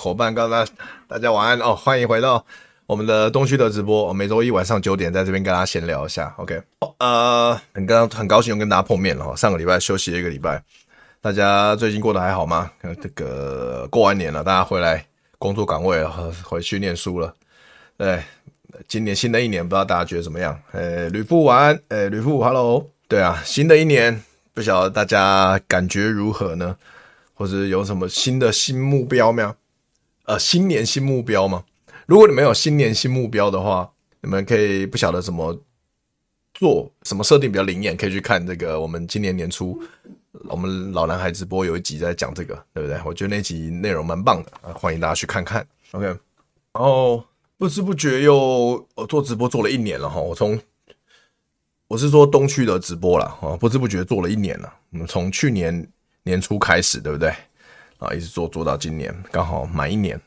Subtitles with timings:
[0.00, 0.66] 伙伴，刚刚
[1.06, 2.42] 大家晚安哦，欢迎回到
[2.86, 6.34] 我们的东区的直播，每周一晚上九点在这边跟大家闲聊一下。
[6.38, 6.58] OK，
[6.98, 10.62] 呃，很刚很高兴又跟大家碰面了哈，上个礼拜休息了一个礼拜，
[11.20, 12.70] 大家最近过得还好吗？
[13.02, 15.04] 这个过完年了，大家回来
[15.38, 17.34] 工作岗位了，回去念书了。
[17.98, 18.22] 对，
[18.88, 20.58] 今年新的一年，不知道大家觉得怎么样？
[20.72, 24.22] 诶，吕布晚安，诶，吕布，Hello，对啊，新的一年，
[24.54, 26.74] 不晓得大家感觉如何呢？
[27.34, 29.54] 或者有什么新的新目标没有？
[30.30, 31.64] 呃，新年新目标吗？
[32.06, 35.60] 如果你们有新年新目标的话，你们可以不晓得怎么
[36.54, 38.80] 做，什么设定比较灵验，可以去看这个。
[38.80, 39.82] 我们今年年初，
[40.44, 42.96] 我们老男孩直播有一集在讲这个，对不对？
[43.04, 45.66] 我觉得那集内容蛮棒的啊，欢迎大家去看看。
[45.90, 46.16] OK，然
[46.74, 47.24] 后
[47.58, 50.56] 不知不觉又我做直播做了一年了哈，我从
[51.88, 54.72] 我是说东区的直播了啊，不知不觉做了一年了。
[54.92, 55.90] 我们从去年。
[56.22, 57.34] 年初开始，对不对？
[58.00, 60.20] 啊，一直做做到今年，刚好满一年。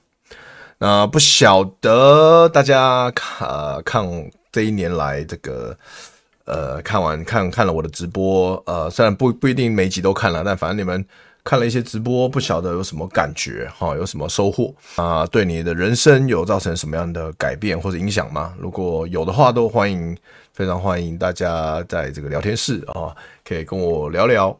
[0.78, 4.06] 那不晓得大家看、呃、看
[4.52, 5.78] 这一年来这个
[6.46, 11.04] 呃，看完看看了我的直播，呃，虽然不不一定每集都看了，但反正你们
[11.44, 18.54] 看了一些直播，不晓得有什么感觉哈，有什么收获啊、对你的人生有造成什么样的改变或者影响吗？
[18.60, 20.16] 如果有的话，都欢迎，
[20.54, 24.56] 非常欢迎大家在这个聊天室啊，可以跟我聊聊。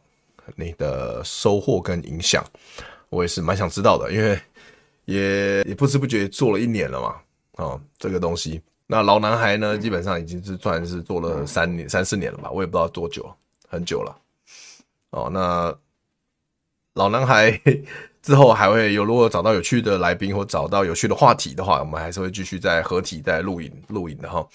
[0.56, 2.44] 你的收获跟影响，
[3.14, 4.38] 我也是蛮想知道的，因为
[5.04, 7.16] 也也不知不觉做了一年了嘛，
[7.56, 8.60] 哦，这个东西。
[8.86, 13.24] 那老男孩呢，基本上已经是算是做了三年、三四年了吧，我也不知道多久，
[13.68, 14.16] 很久了。
[15.10, 15.74] 哦，那
[16.94, 17.58] 老男孩
[18.20, 24.46] 之后还会有，如果找到有趣的来宾或找到有趣的话题的话，我们还是会继续在合体在录影录影的哈。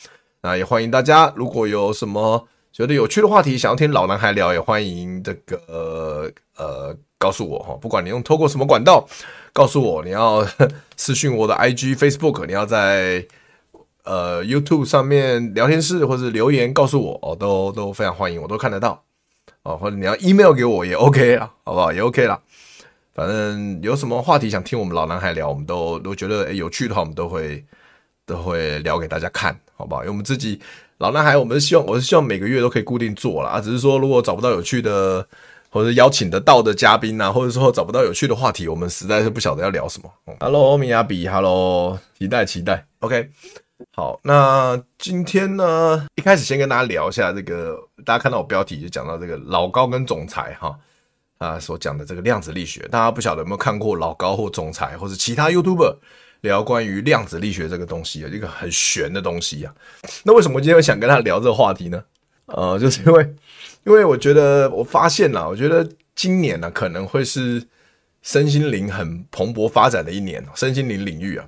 [0.42, 2.48] 那也欢迎大家，如果有什么。
[2.72, 7.78] 觉得有趣的话题，想要听老男孩聊，也欢迎这个呃，呃告诉我哈。
[7.80, 9.08] 不管你用透过什么管道，
[9.54, 10.44] 告诉我你要
[10.98, 13.24] 私讯我的 IG、Facebook，你要在
[14.04, 19.04] 呃 YouTube 上面聊天室或者留言告诉我哦，都都非常欢迎，我都看得到
[19.62, 19.78] 哦。
[19.78, 21.94] 或者你要 email 给我也 OK 啊，好不好？
[21.94, 22.42] 也 OK 啦。
[23.14, 27.64] 反正有什么话题想听我们老男孩聊，我们都都觉得诶有趣的话，我们都会
[28.26, 30.02] 都会聊给大家看，好不好？
[30.02, 30.60] 因为我们自己。
[31.00, 33.62] 老男孩，我们希望，我是希望每个月都可以固定做啦。
[33.62, 35.26] 只是说如果找不到有趣的，
[35.70, 40.12] 或者邀请得到的嘉宾啊，或者说找不到有趣的话题，我们实在是不晓得要聊什么。
[40.28, 42.86] 嗯、Hello，欧米亚比，Hello，期待期待。
[43.00, 43.30] OK，
[43.94, 50.78] 好，那今天呢，一开始先跟大家聊一下这个，大家看到我标题就讲到这个老高跟总裁哈
[51.38, 55.96] 啊所讲的这个量子力学，大家不晓得有没有看过老高或总裁，或者其他 YouTuber。
[56.42, 59.76] 聊关于量子力学这个东西啊，一个很玄的东西啊。
[60.24, 62.02] 那为什么今天会想跟他聊这个话题呢？
[62.46, 63.36] 呃，就是因为，
[63.94, 67.62] 因为我觉得我发现了，我觉得今年呢、可能会是
[68.22, 71.48] 身心灵很蓬勃发展的一年，身心灵领域啊。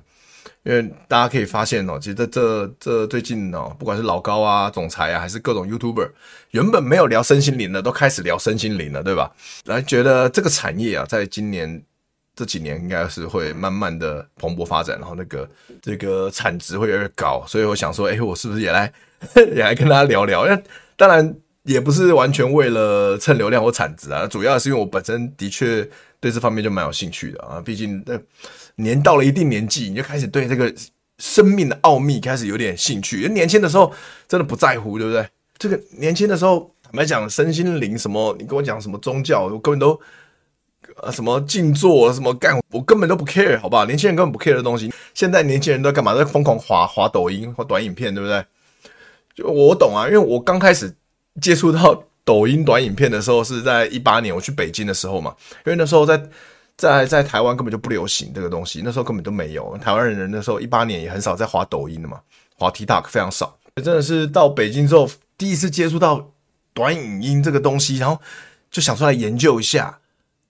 [0.64, 6.08] 因为大家可以发现哦，其实这这这最近哦，不管是老高啊、总裁啊，还是各种 YouTuber，
[6.50, 9.32] 原本没有聊身心灵的，都开始聊身心灵了，对吧？
[9.64, 11.82] 来觉得这个产业啊，在今年。
[12.34, 15.46] 这几年应该是会慢慢的蓬勃发展，然后那个
[15.82, 18.90] 这个产值会越来越高，所以我想说，哎，我是不是也来
[19.36, 20.46] 也来跟大家聊聊？
[20.46, 20.64] 因为
[20.96, 25.88] 当然也不是完全为了蹭流量或产值啊，主要是因为我本身的确
[26.20, 27.60] 对这方面就蛮有兴趣的啊。
[27.64, 28.18] 毕竟那
[28.76, 30.72] 年到了一定年纪，你就开始对这个
[31.18, 33.22] 生命的奥秘开始有点兴趣。
[33.22, 33.92] 因为年轻的时候
[34.28, 35.28] 真的不在乎，对不对？
[35.58, 40.00] 这个年轻的时候坦白讲，身心灵什么，你跟我讲什么宗教，我根本都。
[41.00, 43.86] 啊，什么静坐，什么干，我根本都不 care，好不好？
[43.86, 46.14] 年轻人根本不 care 的东西，现在年轻人都干嘛？
[46.14, 48.44] 在疯狂滑滑抖音或短影片，对不对？
[49.34, 50.94] 就我懂啊，因为我刚开始
[51.40, 55.34] 接触到抖音短影片的时候是在一八年，我去北京的时候嘛，
[55.66, 56.22] 因为那时候在
[56.76, 59.76] 在在台湾根本就不流行这个东西，那时候根本都没有。
[59.78, 62.20] 台湾人那时候一八年也很少在滑抖音的嘛，
[62.56, 63.56] 滑 TikTok 非常少。
[63.76, 65.08] 真的是到北京之后，
[65.38, 66.30] 第一次接触到
[66.74, 68.20] 短影音这个东西，然后
[68.70, 69.98] 就想出来研究一下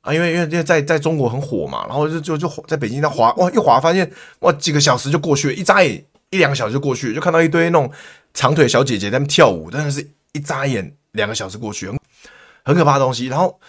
[0.00, 7.90] 啊，因为因为因为在在中国很火嘛，然后就就就在北京在滑哇，一滑发现哇几个小时就过去了，一眨眼一两个小时就过去了，就看到一堆那种
[8.34, 11.90] 长腿小姐姐在那跳舞，真的是一眨眼两个小时过去，
[12.64, 13.60] 很可怕的东西，然后。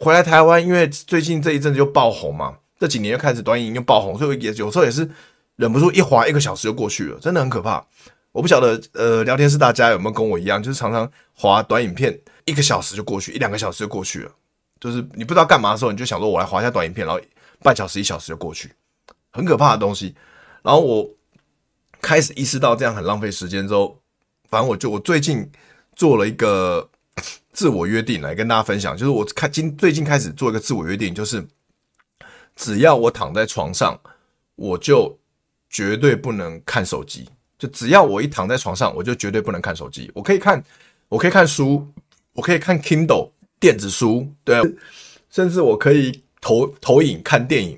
[0.00, 5.10] 回来台湾，因为最近这一阵子就爆红嘛，这几年又开始短影又爆红，所以也有时候也是
[5.56, 7.84] 忍不住一滑一个小时就过去了，真的很可怕。
[8.30, 14.30] 我不晓得呃，聊天室大家有没有跟我一样，就是常常滑短影片一个小时就过去，一两个小时就过去了，
[14.78, 17.20] 就是你不知道干嘛的时候，你就想说我来滑一下短影片，然后
[17.60, 18.70] 半小时一小时就过去，
[19.32, 20.14] 很可怕的东西。
[20.62, 21.10] 然后我
[22.00, 24.00] 开始意识到这样很浪费时间之后，
[24.48, 25.50] 反正我就我最近
[25.98, 26.88] 做了一个。
[27.50, 31.44] 自我约定来跟大家分享，就是我开今最近开始做一个自我约定，就是
[32.54, 33.98] 只要我躺在床上，
[34.54, 35.18] 我就
[35.68, 37.28] 绝对不能看手机。
[37.58, 40.08] 就只要我一躺在床上，我就绝对不能看手机。
[40.14, 40.62] 我可以看，
[41.08, 41.84] 我可以看书，
[42.32, 44.56] 我可以看 Kindle 电子书，对，
[45.28, 47.76] 甚至我可以投投影看电影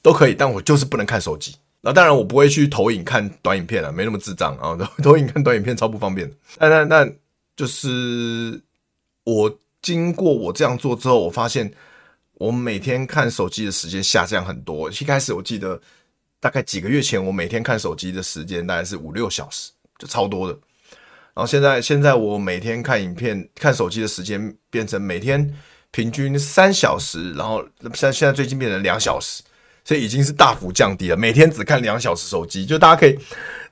[0.00, 1.54] 都可以，但我就是不能看手机。
[1.82, 4.78] 那当然，我不会去投影看短影片了，没那么智障啊！
[5.02, 6.32] 投影看短影片超不方便。
[6.58, 7.12] 那那那
[7.56, 8.60] 就是。
[9.22, 11.70] 我经过我这样做之后，我发现
[12.32, 14.90] 我每天看手机的时间下降很多。
[14.90, 15.78] 一开始我记得
[16.40, 20.58] 大概几个月前，我每天看手机的时间大概是五六小时，就超多的。
[21.34, 25.54] 然后现在现在我每天看影片、看手机的时间变成每天
[25.90, 27.62] 平均三小时，然后
[27.94, 29.42] 现现在最近变成两小时，
[29.84, 31.16] 所以已经是大幅降低了。
[31.16, 33.16] 每天只看两小时手机，就大家可以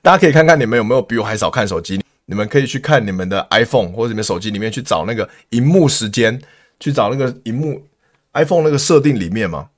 [0.01, 1.99] 大家可以看看你们有没有比我还少看手机。
[2.29, 6.39] 你们可以去看你们的 iPhone 或者你们手机里面去找那个荧幕时间，
[6.79, 7.83] 去找那个荧幕
[8.33, 9.69] iPhone 那个设定里面嘛，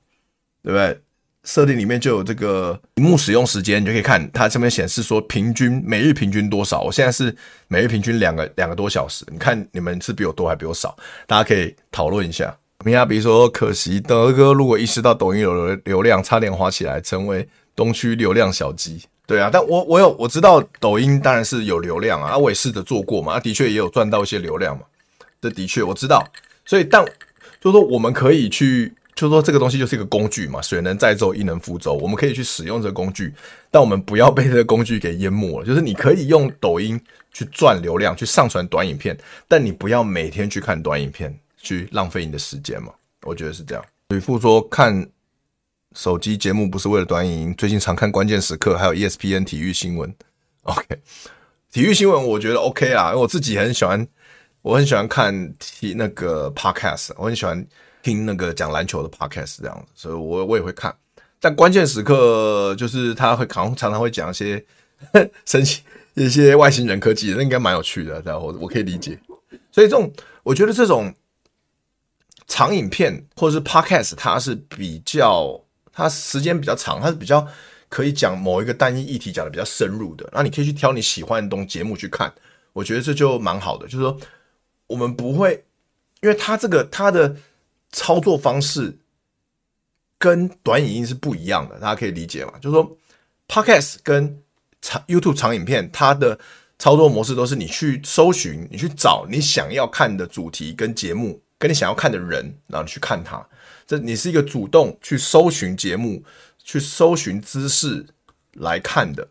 [0.62, 1.00] 对不对？
[1.44, 6.82] 设定里面就有这个荧幕使用时间，你就可以看它上面显示说平均每日平均多少。
[6.82, 7.34] 我现在是
[7.68, 10.94] 每日平均两个两个多小时，你看你们是比我多还比我少？
[11.26, 12.56] 大家可以讨论一下。
[12.84, 19.02] 明亚比如说，可惜德哥如果意识到抖音有流流量，差点滑起来成为东区流量小鸡。
[19.32, 24.84] 对啊，但我我有我知道抖音当然是有流量啊，我也试着做过嘛，的确也有赚到一些流量嘛，
[25.40, 26.22] 这的确我知道，
[26.66, 27.02] 所以但
[27.58, 33.32] 就是说我们可以去，就是说这个东西就是一个工具嘛，水能载舟亦能覆舟，我们可以去使用这个工具，
[33.70, 35.64] 但我们不要被这个工具给淹没了。
[35.64, 37.00] 就是你可以用抖音
[37.32, 39.16] 去赚流量，去上传短影片，
[39.48, 42.92] 但你不要每天去看短影片，去浪费你的时间嘛，
[43.22, 43.82] 我觉得是这样。
[44.10, 45.08] 吕父说看。
[45.94, 50.14] 手机节目不是为了短影音，最近常看关键时刻，还有 ESPN 体育新闻。
[50.62, 50.84] OK，
[51.70, 54.06] 体育新闻我觉得 OK 啊，因为我自己很喜欢，
[54.62, 57.66] 我很喜欢看体那个 Podcast，我很喜欢
[58.02, 60.94] 听那个讲篮球的 Podcast 这样子，所以我我也会看。
[61.40, 64.64] 但关键时刻就是他会常常常会讲一些
[65.44, 65.82] 神奇
[66.14, 69.18] 一些外星人科技，那应该蛮有趣的，然后我我可以理解。
[69.70, 70.10] 所以这种
[70.42, 71.12] 我觉得这种
[72.46, 75.60] 长影片或者是 Podcast，它是比较。
[75.92, 77.46] 它时间比较长，它是比较
[77.88, 82.32] 可以讲某一个单一议题讲的比较深入的，那你可以去挑你喜欢的东节目去看，
[82.72, 83.86] 我觉得这就蛮好的。
[83.86, 84.18] 就是说，
[84.86, 85.64] 我们不会，
[86.22, 87.36] 因为它这个它的
[87.90, 88.96] 操作方式
[90.16, 92.54] 跟短影音是不一样的，大家可以理解嘛？
[92.60, 92.96] 就是说
[93.48, 94.42] ，Podcast 跟
[94.80, 96.38] 长 YouTube 长影片，它的
[96.78, 103.46] 操作模式都是你去搜寻，你去找你想要看的主题跟节目，跟你想要看的人，然后你去看它。
[103.98, 106.22] 你是一个主动去搜寻节目、
[106.62, 108.06] 去搜寻知识
[108.54, 109.28] 来看的，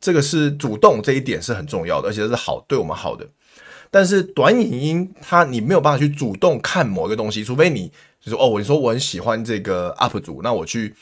[0.00, 3.26] 这个是主动这一点是很重要的，而且是好对我们好的。
[3.90, 10.94] 但是短影音它你没有办法去主动看某一个东西，除非你就说哦，我说我很喜欢这个 UP 主，那我去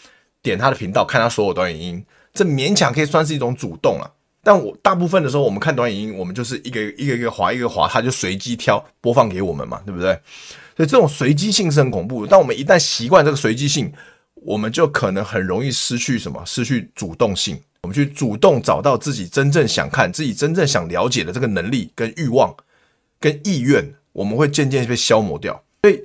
[0.43, 2.05] 点他的频道看他所有短影音，
[2.35, 4.11] 这勉强可以算是一种主动啊。
[4.45, 10.19] 但我大部分的时候，我们看短影音，我们就是一个一个一个滑一个滑，它就随机挑播放给我们嘛，对不对？
[10.77, 12.29] 所以这种随机性是很恐怖的。
[12.31, 13.93] 但我们一旦习惯这个随机性，
[14.35, 16.43] 我们就可能很容易失去什么？
[16.47, 17.61] 失去主动性。
[17.83, 22.55] 我们去主动找到自己真正想看、自己真正想了解的这个能力、跟欲望、
[23.19, 25.63] 跟意愿，我们会渐渐被消磨掉。
[25.83, 26.01] 所以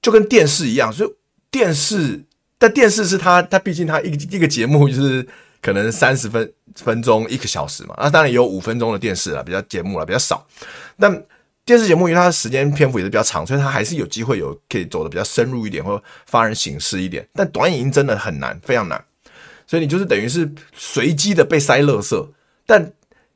[0.00, 1.10] 就跟电视一样，所以
[1.50, 2.24] 电视，
[2.58, 5.26] 但电视是它，它毕竟它一个一个节目就是
[5.60, 7.94] 可能三十分分钟、一个小时嘛。
[7.98, 10.46] 那当然也有五分钟的电视了，比较节目了比较少，
[10.98, 11.24] 但。
[11.64, 17.26] 电视节目因为它的时间篇幅也是比较长，所以它还是有机会有可以走的比较深入一点，或发人省思一点。
[17.34, 19.02] 但短影音真的很难，非常难，
[19.66, 22.28] 所以你就是等于是随机的被塞垃圾。
[22.66, 22.92] 但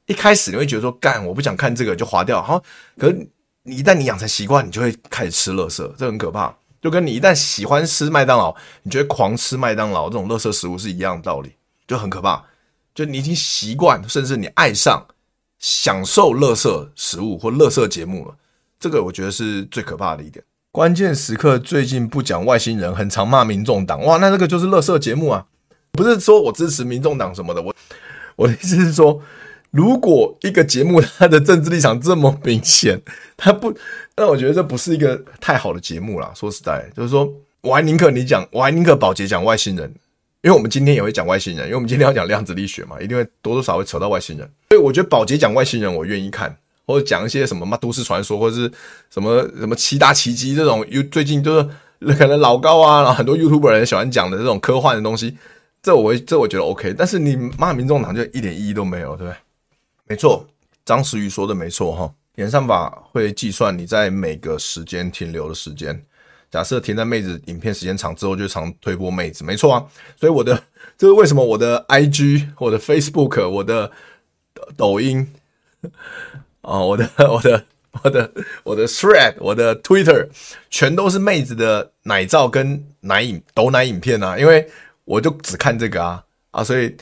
[0.07, 2.43] 一开始你会觉得说，干，我不想看这个就划掉。
[2.43, 2.63] 好，
[2.99, 3.29] 可是
[3.63, 6.55] 你一旦你养成习惯，你就会开始吃垃圾，这很可怕。
[6.83, 11.53] 就跟你一旦喜欢吃麦当劳，你觉得狂吃麦当劳这种垃圾食物是一样的道理，
[11.87, 12.45] 就很可怕。
[12.95, 15.05] 就你已经习惯，甚至你爱上
[15.59, 18.35] 享受垃圾食物或垃圾节目了，
[18.79, 20.45] 这个我觉得是最可怕的一点。
[20.73, 25.47] 关键时刻最近不讲外星人，很常骂民众党，哇，那这个就是垃圾节目啊！
[25.93, 27.75] 不是说我支持民众党什么的，我
[28.37, 29.23] 我的意思是说。
[29.73, 32.99] 如果一个节目它的政治立场这么明显，
[33.37, 33.77] 它不，
[34.17, 36.33] 那我觉得这不是一个太好的节目啦。
[36.35, 39.93] 说实在，就是说，我还宁可你讲，我还宁可宝杰讲外星人，
[40.47, 44.49] 因为我们今天也会讲外星人，因为我们今天要讲量子力学嘛，一定会多多少少会扯到外星人。
[44.71, 48.71] 所以我觉得宝杰讲外星人，我愿意看，或者讲一些什么嘛都市传说，或者是
[49.11, 55.37] 什么什么七大奇迹这种，又最近就是可能老高啊，然后很多 YouTuber 人喜欢讲的这种科幻的东西，
[55.83, 56.95] 这我这我觉得 OK。
[56.97, 59.37] 但是你骂民众党就一点意义都没有，对不对？
[60.07, 60.47] 没错，
[60.85, 62.15] 张时宇说的没错哈。
[62.37, 66.01] 演算法会计算你在每个时间停留的时间。
[66.57, 69.85] 假设停在妹子影片时间长之后，就常推播妹子，没错啊。
[70.19, 70.59] 所以我的
[70.97, 73.93] 这是为什么我的 IG、我的 Facebook、我的
[74.75, 75.31] 抖音
[76.63, 77.63] 啊、我的 我的
[78.03, 78.33] 我的
[78.65, 80.31] 我的 Thread、我的 Twitter，
[80.71, 84.67] 全都是妹子的奶照跟奶影抖奶影片啊，因为
[85.05, 86.97] 我就只看这个啊啊，所以。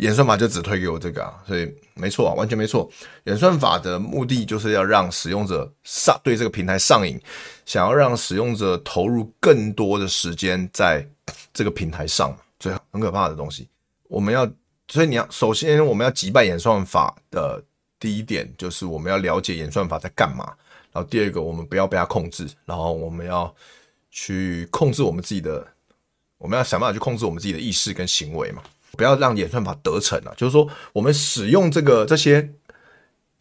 [0.00, 2.90] 演算法就只推给我这个啊，所以没错啊，完全没错。
[3.24, 7.20] 演算法的目的就是要让使用者上对这个平台上瘾，
[7.66, 11.06] 想要让使用者投入更多的时间在
[11.52, 13.68] 这个平台上，所以很可怕的东西。
[14.04, 14.50] 我们要，
[14.88, 17.62] 所以你要首先我们要击败演算法的
[18.00, 20.54] 第一点就是我们要了解演算法在干嘛，
[20.90, 23.54] 然后第二个我们不要被它控制，然后我们要
[24.10, 25.66] 去控制我们自己的，
[26.38, 28.62] 我们要想办法去控制我们自己的意识跟行为嘛。
[28.96, 32.48] 不要让演算法得逞了，就是说，我们使用这个这些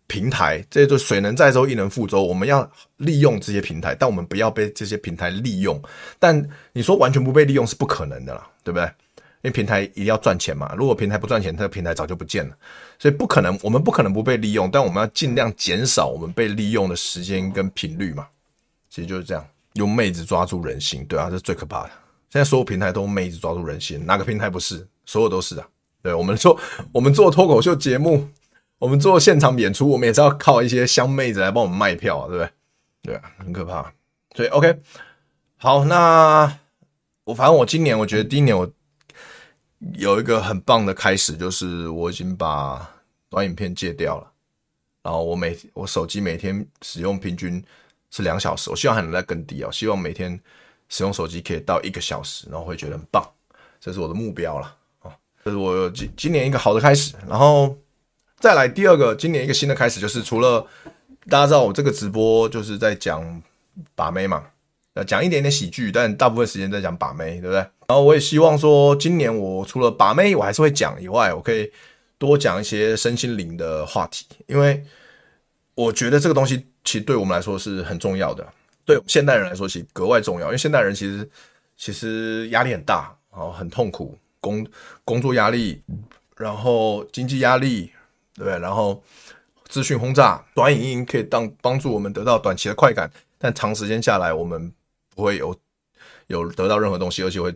[0.08, 2.24] 平台，这就水能载舟，亦能覆舟。
[2.24, 5.82] 我们要利用这些平台，但我们不要被这些平台利用。
[6.20, 8.86] 但你说完全不被利用是不可能的啦，对不对？
[9.44, 10.74] 因为平台一定要赚钱嘛。
[10.78, 12.56] 如果平台不赚钱，这个平台早就不见了。
[13.00, 18.28] 所以不可能，我们不可能不被利用，但我们要尽量减少我们被利用的时间跟频率嘛。
[18.90, 19.44] 其实就是这样，
[19.74, 21.90] 用妹子抓住人心，对啊，这是最可怕的。
[22.30, 24.88] 现在所有平台都用妹子抓住人心，哪个平台不是？
[25.06, 25.68] 所有都是啊，
[26.02, 26.60] 对，我们做
[26.92, 28.30] 我们做脱口秀节目，
[28.78, 32.52] 我们做现场演出，我们也是要靠一些香妹子来帮我们卖票啊，对不对？
[33.04, 33.94] 对啊，很可怕。
[34.36, 34.80] 所以 OK，
[35.58, 36.60] 好，那
[37.26, 38.72] 我反正我今年我觉得第一年我
[39.96, 42.90] 有一个很棒的开始，就是我已经把
[43.30, 44.32] 短影片戒掉了，
[45.04, 47.64] 然后我每我手机每天使用平均
[48.12, 50.40] 是两小时，我希望还能再更低啊，希望每天
[50.90, 53.24] 使用手机可以到一个小时，然后会觉得很棒，
[53.80, 54.78] 这是我的目标了。
[55.44, 57.76] 这是我今今年一个好的开始，然后
[58.40, 60.66] 再来第二个，今年一个新的开始就是，除了
[61.28, 63.42] 大家知道我这个直播就是在讲
[63.96, 64.44] 把妹嘛，
[64.94, 67.58] 呃，讲一点点喜剧，但大部分时间在讲把妹，对不对？
[67.88, 71.72] 然后我也希望说，今年我除了把妹我还是会讲以外，我可以
[72.18, 74.84] 多讲一些身心灵的话题，因为
[75.76, 78.48] 我觉得这个东西其实对我们来说是很重要的，
[78.86, 81.28] 对现代人来说其实格外重要，因为现代人其实
[81.78, 84.16] 其实压力很大，然后很痛苦。
[84.42, 84.68] 工
[85.06, 85.82] 工作压力，
[86.36, 87.92] 然后经济压力，
[88.34, 88.60] 对不对？
[88.60, 89.02] 然后
[89.70, 94.74] 资讯轰炸，短影音可以当帮助我们得到短期的快感，但长时间下来，我们
[95.16, 95.56] 不会有
[96.28, 97.52] 有得到任何东西，而且会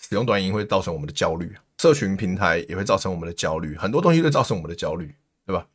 [0.00, 5.14] 使用短影音会造成我们的焦虑，社群平台也会造成我们的焦虑，很多东西会造成我们的焦虑，
[5.46, 5.66] 对吧？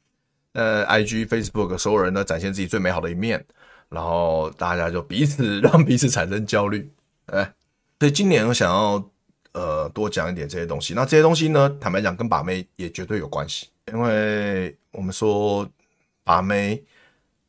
[0.54, 3.46] 呃，IG、Facebook，所有人呢展现自己最美好的一面，
[3.88, 6.92] 然后大家就彼此 让彼此产生焦虑，
[7.28, 7.54] 哎，
[8.00, 9.10] 所以今年我想要。
[9.54, 10.94] 呃，多讲一点这些东西。
[10.94, 13.68] 那这些东西呢，坦白讲，跟把妹也绝对有关系。
[13.92, 15.68] 因为我们说
[16.24, 16.82] 把妹，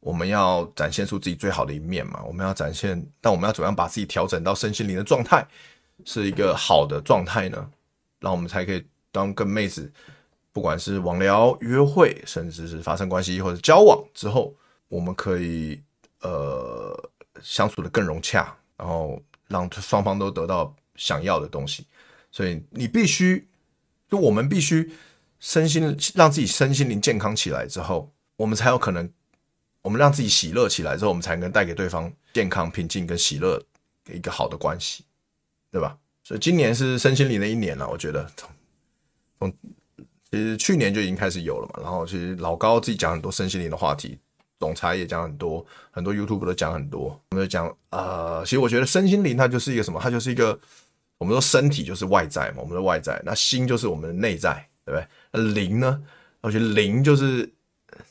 [0.00, 2.22] 我们要展现出自己最好的一面嘛。
[2.24, 5.46] 我们要展现，但我们要怎么样把自己调整到身心灵的状态，
[6.06, 7.70] 是一个好的状态呢？
[8.18, 9.92] 让我们才可以当跟妹子，
[10.52, 14.54] 不管是网聊、约会，甚至是发生关系或者交往之后，
[14.88, 15.82] 我们可以
[16.22, 17.10] 呃
[17.42, 20.74] 相处的更融洽，然后让双方都得到。
[20.96, 21.86] 想要的东西，
[22.30, 23.48] 所以你必须，
[24.08, 24.92] 就我们必须
[25.38, 29.10] 身心让自己身心灵健康起来之后，我们才有可能，
[29.82, 33.58] 我们让自己喜乐起来之后，我们才能带给对方健康、平静跟喜乐
[34.04, 35.04] 的一个好的关系，
[35.70, 35.96] 对吧？
[36.22, 38.50] 所以今年是身心灵的一年了，我觉得从
[39.38, 39.52] 从
[40.30, 44.18] 其实去年就已经开始有了嘛，然后其实老高自己讲很多身心灵的话题。
[44.60, 47.18] 总裁也讲很多，很多 YouTube 都讲很多。
[47.30, 49.98] 我们就讲，呃，其实我觉得身心灵它就是一个什么？
[49.98, 50.60] 它就是一个，
[51.20, 54.98] 我们说身体就是外在嘛，我们的外在，那心就是我们的内在，对不
[55.38, 55.52] 对？
[55.52, 56.02] 灵呢？
[56.40, 57.46] 我觉得灵就是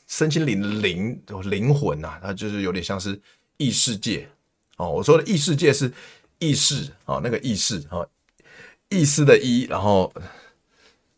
[0.06, 3.20] 身心灵的灵，灵魂呐、啊，它就是有点像是
[3.56, 4.28] 异世界
[4.76, 4.88] 哦。
[4.88, 5.92] 我说的异世界是
[6.38, 8.06] 意识啊，那个意识啊，
[8.90, 10.14] 意思的意，然后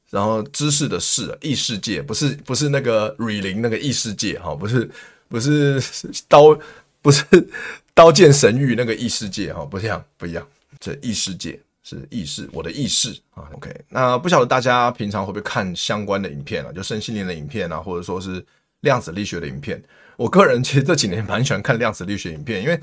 [0.09, 4.91] 然后知识的识，异世界不是不是那个瑞林那个异世界哈，不是
[5.29, 5.79] 不是
[6.27, 6.59] 刀
[7.03, 7.23] 不是
[7.93, 10.49] 刀剑神域那个异世界哈，不一样不一样，
[10.81, 11.61] 这异世界。
[11.83, 13.49] 是意识，我的意识啊。
[13.55, 16.73] OK，那不晓得大家平常会不会看相关的影片啊？
[16.73, 18.45] 就身心灵的影片啊，或者说是
[18.81, 19.83] 量子力学的影片。
[20.17, 22.81] 我个人其实这几年蛮喜欢看量子力学影片，因为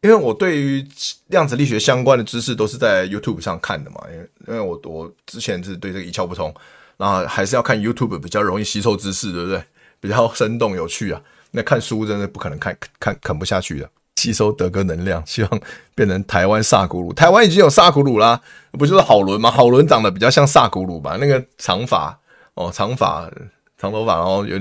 [0.00, 0.86] 因为我对于
[1.28, 4.00] 量子力学相关的知识都是在 YouTube 上看的嘛。
[4.10, 6.54] 因为因为我我之前是对这个一窍不通，
[6.96, 9.62] 然后还是要看 YouTube 比较容易吸收知识，对不对？
[10.00, 11.22] 比较生动有趣啊。
[11.52, 13.90] 那看书真的不可能看看啃不下去的。
[14.22, 15.60] 吸收德哥能量，希望
[15.96, 17.12] 变成台湾萨古鲁。
[17.12, 19.50] 台湾已经有萨古鲁啦，不就是好伦吗？
[19.50, 21.16] 好伦长得比较像萨古鲁吧？
[21.20, 22.16] 那个长发
[22.54, 23.28] 哦，长发
[23.76, 24.56] 长头发，然后有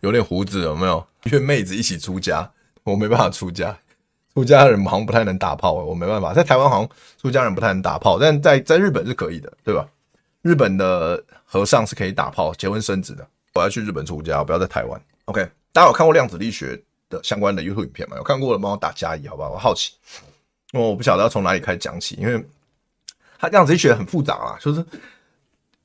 [0.00, 1.06] 有点胡子，有没有？
[1.30, 2.50] 约妹子一起出家，
[2.82, 3.76] 我没办法出家。
[4.34, 6.34] 出家人好像不太能打炮，我没办法。
[6.34, 6.88] 在台湾好像
[7.22, 9.86] 出家人不太能打炮，但在在日本是可以的，对吧？
[10.42, 13.24] 日本的和尚是可以打炮、结婚生子的。
[13.54, 15.00] 我要去日本出家，不要在台湾。
[15.26, 19.50] OK，大家有看过量子力学的相关的 YouTube 影片嘛，有看过的帮我打加一，好不好？
[19.50, 19.92] 我好奇，
[20.72, 22.44] 因为我不晓得要从哪里开始讲起，因为
[23.38, 24.84] 它量子力学很复杂啊，就是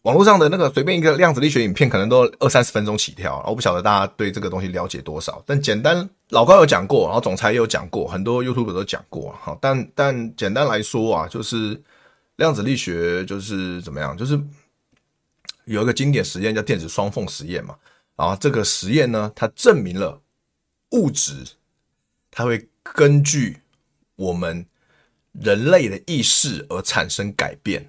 [0.03, 3.43] 网络上的那个随便一个量子力学影片，可能都二三十分钟起跳。
[3.45, 9.35] 我不晓得大家对这个东西了解多少，但简单老高有讲过，然后总裁也有讲过，很多 YouTube 都讲过。
[9.41, 11.79] 好，但但简单来说啊，就是
[12.38, 14.39] 量子力学就是怎么样，就是
[15.65, 17.75] 有一个经典实验叫电子双缝实验嘛。
[18.15, 20.19] 然后这个实验呢，它证明了。
[20.91, 21.34] 物质，
[22.31, 23.58] 它会根据
[24.15, 24.65] 我们
[25.34, 27.88] 人类的意识而产生改变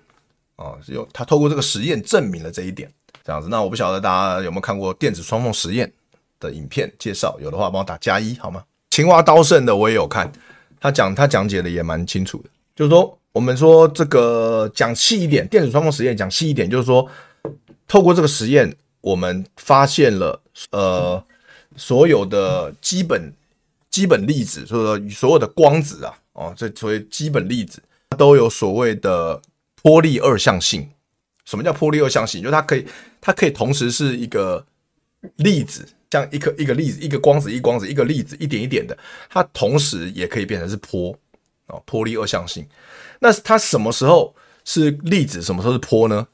[0.57, 0.77] 啊！
[0.87, 2.93] 有他透过这个实验证明了这一点，
[3.25, 3.49] 这样子。
[3.49, 5.91] 那我不晓得大家有没有看过电子双缝实验
[6.39, 7.39] 的影片介绍？
[7.41, 8.63] 有的话帮我打加一好吗？
[8.91, 10.31] 青蛙刀圣的我也有看，
[10.79, 12.51] 他讲他讲解的也蛮清楚的。
[12.77, 17.09] 就是说，我们说这个讲细一点，电子双缝实验讲细一点，就是说，
[17.89, 21.25] 透过这个实验，我们发现了呃。
[21.77, 23.33] 所有的基本
[23.91, 27.83] 基本粒子，所以说所有的光子啊，哦，这所谓基本粒子，
[28.17, 29.41] 都有所谓的
[29.83, 30.89] 波粒二象性。
[31.45, 32.41] 什么叫波粒二象性？
[32.43, 32.87] 就是它可以，
[33.21, 34.65] 它可以同时是一个
[35.37, 38.97] 粒子，像一颗一个粒子，一个光子，一光子，一个粒子，一点一点的，
[39.29, 41.17] 它同时也可以变成是波
[41.67, 42.65] 哦，波粒二象性。
[43.19, 46.27] 那它什么时候是粒子，什么时候是波呢？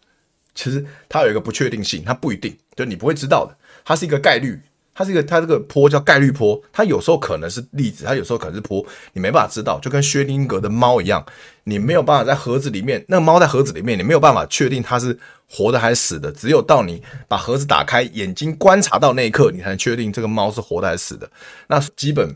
[0.55, 4.61] 其实它有一个不确定性，它不一定，就你不会知道的，它是一个概率。
[4.97, 8.83] 它是一个，它这个坡叫概率坡，它有时候可能是粒子，它有时候可能是坡，
[9.13, 11.23] 你没办法知道，就跟薛定格的猫一样，
[11.65, 21.31] 你没有办法在盒子里面，那个猫在盒子里面，你没有办法确定它是活的还是死的，只有到你把盒子打开，眼睛观察到那一刻，你才能确定这个猫是活的还是死的。
[21.69, 22.35] 那基本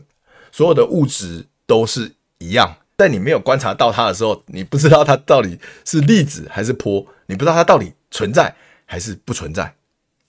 [0.51, 9.73] 所有的物质都是一样，但你没有观察到它的时候，你不知道它到底是粒子还是波，你不知道它到底存在还是不存在。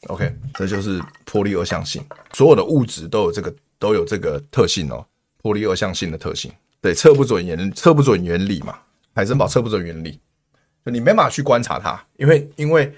[0.09, 5.07] OK，这就是波粒二象性，所有的物质都有这个都有这个特性哦，
[5.41, 6.51] 波粒二象性的特性。
[6.81, 8.77] 对，测不准原测不准原理嘛，
[9.15, 10.19] 海森堡测不准原理，
[10.85, 12.93] 就你没办法去观察它，因为因为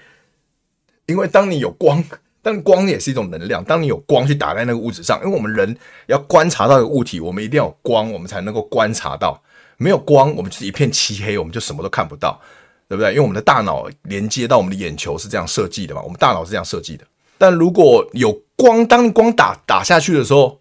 [1.05, 2.03] 因为当你有光，
[2.41, 9.39] 但光也是一种能量，当你有光去打在那个物质上，因为我们人要观察到一个物体，我们一定要有光，我们才能够观察到，
[9.77, 12.41] 没有光，我们就是一片漆黑，我们就什么都看不到。
[12.87, 13.11] 对不对？
[13.11, 17.05] 因为我们的大脑连接到我们的眼球是这样设计的嘛，我们大脑是这样设计的。
[17.37, 20.59] 但如果有光，当光打打下去的时候，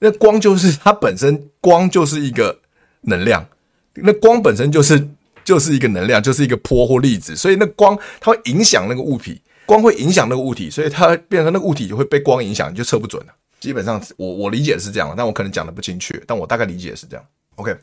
[0.00, 2.58] 那光就是它本身，光就是一个
[3.02, 3.46] 能量。
[3.94, 5.08] 那光本身就是
[5.44, 7.34] 就是一个能量，就是一个波或粒子。
[7.34, 13.32] 所以那光它会影响那个物体，光会影响那个物体，所以它变成那个物体就会被光影响，你就测不准了。
[13.58, 17.24] 基本上我我理解是这样，但我可能讲的不精确，但我大概理解是这样。
[17.56, 17.76] OK。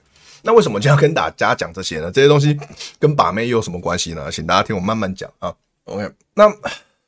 [0.44, 2.12] 那为什么就要跟大家讲这些呢？
[2.12, 2.58] 这些东西
[3.00, 4.32] 跟把妹又有什么关系呢？
[4.32, 5.54] 请大家听我慢慢讲啊。
[5.86, 6.50] OK，那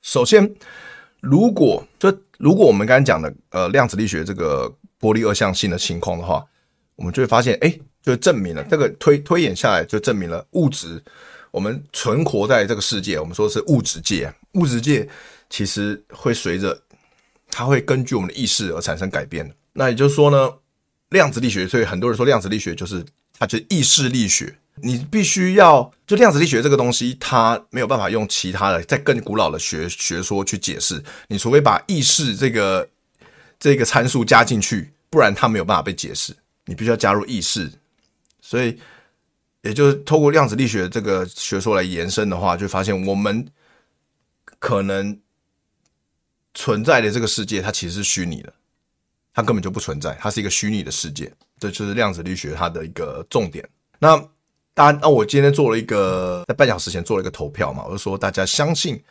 [0.02, 0.50] 首先，
[1.22, 6.46] 如果就如果我们刚才讲的呃量子力学这个波粒二象性的情况的话，
[6.96, 11.02] 我们就会发现，哎，就证明了这个推推演下来，就证明了物质
[11.52, 15.08] 我们存活在这个世界，我们说是物质界，物质界
[15.50, 16.82] 其实会随着
[17.50, 19.50] 它会根据我们的意识而产生改变。
[19.74, 20.52] 那也就是说呢，
[21.10, 23.06] 量子力学，所以很多人说量子力学就是。
[23.40, 31.02] 它就意识力学，你必须要就量子力学这个东西，它没有办法用其他的在更古老的学学说去解释。
[31.28, 32.88] 你除非把意识这个
[33.58, 36.36] 这个参数加进去，不然它没有办法被解释。
[36.66, 37.72] 你必须要加入意识，
[38.42, 38.78] 所以
[39.62, 43.48] 也就是透过量子力学这个学说来延伸的话，就发现我们
[44.60, 45.18] 可能
[46.54, 48.54] 存在的这个世界，它其实是虚拟的。
[49.34, 51.32] 它根本就不存在，它是一个虚拟的世界。
[51.60, 53.68] 这就是量子力学它的一个重点。
[54.00, 54.16] 那
[54.74, 59.02] 当然，那我今天做了一个，在半小时前做了一个投票嘛，我就说大家相信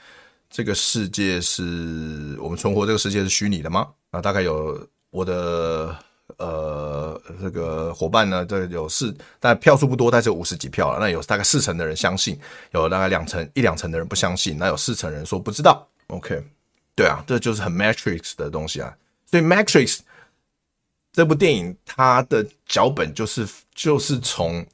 [0.49, 3.87] 这个世界是我们存活这个世界是虚拟的吗？
[4.11, 5.95] 那大概有我的
[6.39, 10.99] 呃这个伙伴呢，这有四，但票数不多，但是有五十几票了。
[10.99, 15.87] 那有大概四成的人相信，有大概两成一两成的人不相信，那有四成人说不知道。
[16.07, 16.43] OK，
[16.97, 18.95] 对啊，这就是很 Matrix 的东西啊。
[19.31, 19.99] 所以 Matrix
[21.13, 24.65] 这部电影它的脚本就是就是从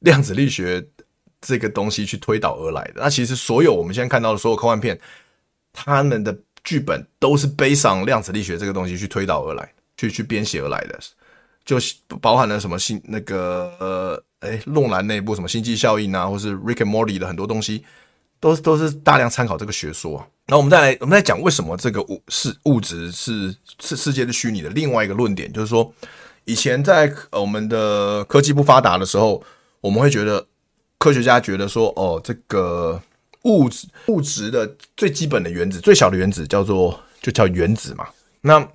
[0.00, 0.86] 量子力学
[1.40, 3.02] 这个东西去推导而来的。
[3.02, 4.98] 那其实所有我们现在看到的所有科幻片，
[5.72, 10.98] 他们的剧本都是背上量子力学这个东西去推导而来，去去编写而来的，
[11.64, 11.78] 就
[12.20, 17.84] 包含了什么星那个呃，哎，诺兰那部什么星际效应啊，或是 Rick and Morty 的很多东西，
[18.40, 20.26] 都都是大量参考这个学说啊。
[20.46, 25.94] 那我们再来，我们再讲为什么这个物是物质是是世界的虚拟的另外一个论点，就是说，
[26.44, 29.40] 以前在我们的科技不发达的时候，
[29.80, 30.44] 我们会觉得
[30.98, 33.00] 科学家觉得说，哦，这个
[33.42, 38.08] 物质物质的最基本的原子，最小的原子叫做就叫原子嘛。
[38.40, 38.66] 那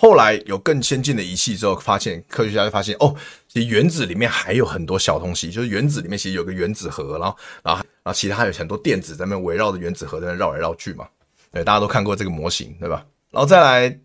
[0.00, 3.14] 后来有更先进的仪器之后，发现科学家就发现，哦，
[3.46, 11.06] 其实原子里面还有很多小东西，就是原子里面其实有个原子核，然后然后然后其他有很多电子在那边围绕着原子核在那绕来绕去嘛。
[11.52, 13.04] 对，大家都看过这个模型，对吧？
[13.30, 13.98] 然后再来，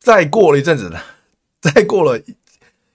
[0.00, 0.90] 再过了一阵子，
[1.60, 2.18] 再过了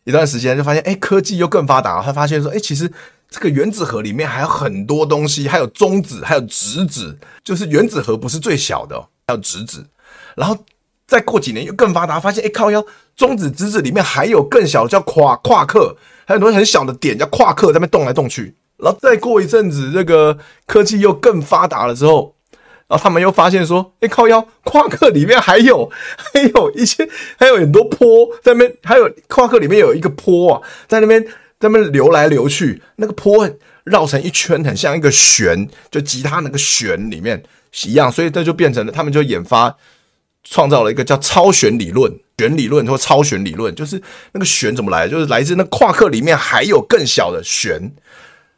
[0.05, 2.03] 一段时间，就发现，哎，科技又更发达了。
[2.03, 2.91] 他发现说，哎，其实
[3.29, 9.85] 这个原子核里面还有很多东西，还有中子，还有质子，就是原子核不是最小的哦，还有质子。
[10.35, 10.57] 然后
[11.07, 18.53] 再过几年又更发达，发现，哎，靠腰，中子、质子里面还有更小的，叫夸夸克，还有很多很小的点叫夸克，在那边动来动去。
[18.77, 22.35] 然后再过一阵子，这个科技又更发达了之后。
[22.89, 27.05] 然后他们又发现说：“哎，靠腰，夸克里面还有 还有一些，
[27.37, 31.21] 还有很多坡在那边，还有夸克里面有一个坡啊，在那边
[31.59, 33.49] 在那边流来流去，那个坡
[33.83, 37.43] 绕成一圈，很像一个旋，就吉他那个旋里面
[37.83, 39.75] 一样，所以这就变成了，他们就研发
[40.49, 47.79] 创造了一个叫超弦理论、弦理论或超弦理论，就是那个弦怎么来，就是来自那夸克里面还有更小的弦。”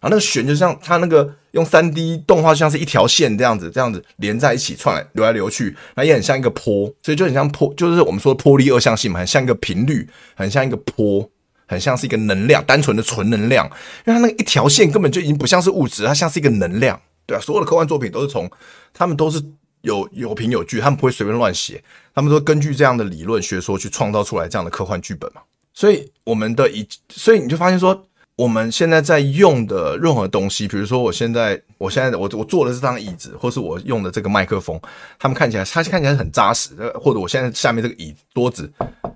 [0.01, 11.29] 然后那个弦就像它那个用三 D 动画，像是一条线这样子，这样子连在一起串来流来流去，那也很像一个波，所以就很像波，就是我们说的波粒二象性嘛，很像一个频率，很像一个波，
[11.67, 13.65] 很像是一个能量，单纯的纯能量。
[14.05, 18.49] 因为它那一条线根本就已经不像是物质，它像是一个能量，对啊，所有的科幻作品都是从，
[18.93, 19.43] 他们都是
[19.81, 25.41] 有有凭有据，他们不会随便乱写，他们都根据这样的理论学说去创造出来这样的科幻剧本嘛。
[25.73, 28.05] 所以我们的一，所以你就发现说。
[28.39, 34.79] 我们现在在用的任何东西，比如说我现在，我现在我我坐的这张椅子，或是我用的这个麦克风，
[35.19, 36.69] 他们看起来，它看起来很扎实。
[37.01, 38.71] 或者我现在下面这个椅子桌子，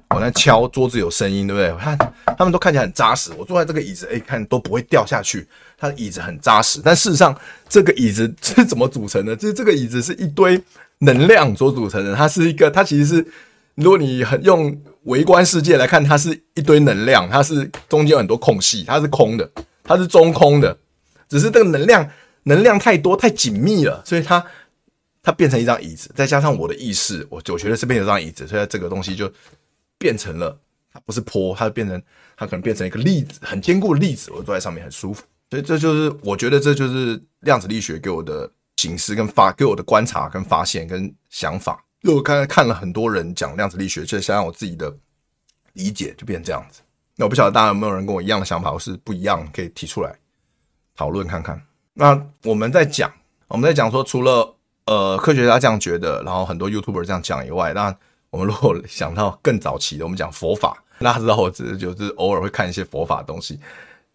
[0.09, 1.73] 我在敲桌子有声音，对不对？
[1.81, 1.97] 看，
[2.37, 3.31] 他们都看起来很扎实。
[3.37, 5.47] 我坐在这个椅子，哎，看都不会掉下去。
[5.77, 7.33] 它的椅子很扎实，但事实上，
[7.69, 9.33] 这个椅子 是怎么组成的？
[9.37, 10.61] 就是这个椅子是一堆
[10.97, 12.13] 能量所组成的。
[12.13, 13.27] 它是一个，它其实是，
[13.75, 14.77] 如果你很用。
[15.05, 19.49] 微观世界来看，它是一堆能量，它是中间有很多空隙，它是空的，
[19.83, 20.77] 它是中空的，
[21.27, 22.09] 只是这个能量
[22.43, 24.45] 能量太多太紧密了，所以它
[25.21, 29.31] 它变成一张椅子，再加上我的意识，我我觉得这边有张椅子，所以这个东西就
[29.97, 30.57] 变成了，
[30.91, 32.01] 它不是坡，它变成
[32.37, 41.83] 它可能变成一个粒子，很坚固的粒子，我坐在上面很舒服，所以这就是我觉得这就是量子力学给我的形式跟发给我的观察跟发现跟想法。
[42.03, 44.93] 就我刚才看了很多人讲量子力学，就想想我自己的
[45.71, 46.81] 理解，就变成这样子。
[47.15, 50.13] 那我不晓得大家有没有人跟我一样的想法，或是不一样，可以提出来
[50.97, 51.59] 讨论看看。
[51.93, 53.09] 那我们在讲，
[53.47, 54.53] 我们在讲说，除了
[54.85, 57.95] 呃科学家这样觉得，然后很多 YouTuber 这样讲以外，那
[58.31, 63.57] 我们如果 想到更早期的，我们讲佛法，那时候我只是就是偶尔会看一些佛法的东西，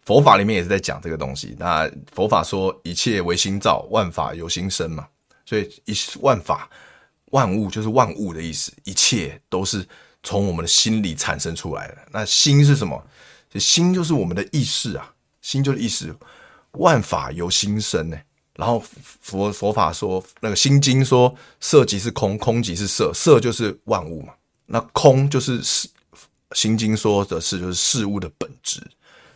[0.03, 1.55] 佛法里面也是在讲这个东西。
[1.57, 5.07] 那佛法说一切唯心造，万法由心生嘛，
[5.43, 6.69] 所以一万法。
[7.31, 9.87] 万物就是万物的意思，一切都是
[10.23, 11.97] 从我们的心里产生出来的。
[12.11, 13.01] 那心是什么？
[13.55, 16.15] 心就是我们的意识啊，心就是意识。
[16.73, 18.17] 万法由心生呢。
[18.55, 18.83] 然后
[19.21, 24.33] 佛佛法说，那个心经说，色即是空，空即是色，色就是万物嘛。
[24.65, 25.87] 那空就是事，
[26.51, 28.81] 心经说的是就是事物的本质。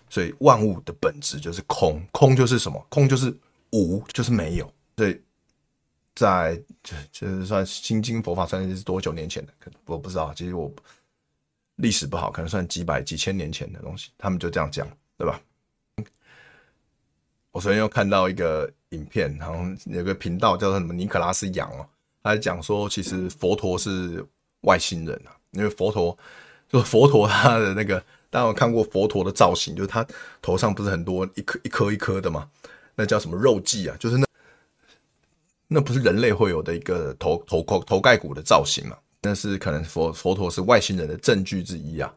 [0.09, 2.85] 所以万物的本质就是空，空就是什么？
[2.89, 3.35] 空就是
[3.71, 4.71] 无，就是没有。
[4.97, 5.19] 所以。
[6.15, 9.53] 在就就是算心经佛法算是多久年前的？
[9.85, 10.71] 我不知道，其实我
[11.77, 14.11] 历史不好，可能算几百几千年前的东西。
[14.17, 15.41] 他们就这样讲，对吧？
[17.51, 21.87] 我昨天又看到一个影片，好像有个频道叫做什么尼可拉斯杨哦，
[22.23, 24.25] 他讲说其实佛陀是
[24.61, 26.17] 外星人啊，因为佛陀
[26.67, 27.99] 就是佛陀他的那个，
[28.31, 30.03] 大家有看过佛陀的造型，就是他
[30.41, 32.49] 头上不是很多一颗一颗一颗的嘛？
[32.95, 33.95] 那叫什么肉髻啊？
[33.99, 34.25] 就是那
[35.73, 38.95] 那不是人类会有的一个头头头头盖骨的造型嘛？
[39.21, 42.13] 那是可能佛佛陀是外星人的证据之一啊。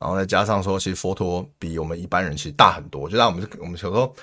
[0.00, 3.08] 然后再加上说，其实佛陀比我们一般人其实大很多。
[3.08, 4.14] 就像我们我们小时候，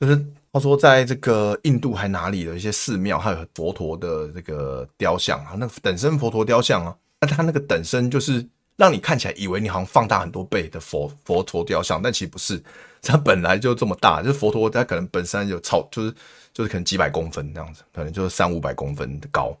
[0.00, 12.62] 就是他说，在这个印度还哪里的一些寺庙，还有佛陀的这个雕像啊，那等身佛陀雕像啊，那他那个等身就是让你看起来以为你好像放大很多倍的佛佛陀雕像，但其实不是，
[13.02, 14.22] 它本来就这么大。
[14.22, 16.14] 就是佛陀它可能本身有超，就是
[16.52, 19.56] 就是可能几百公分这样子，可能就是三五百公分的高。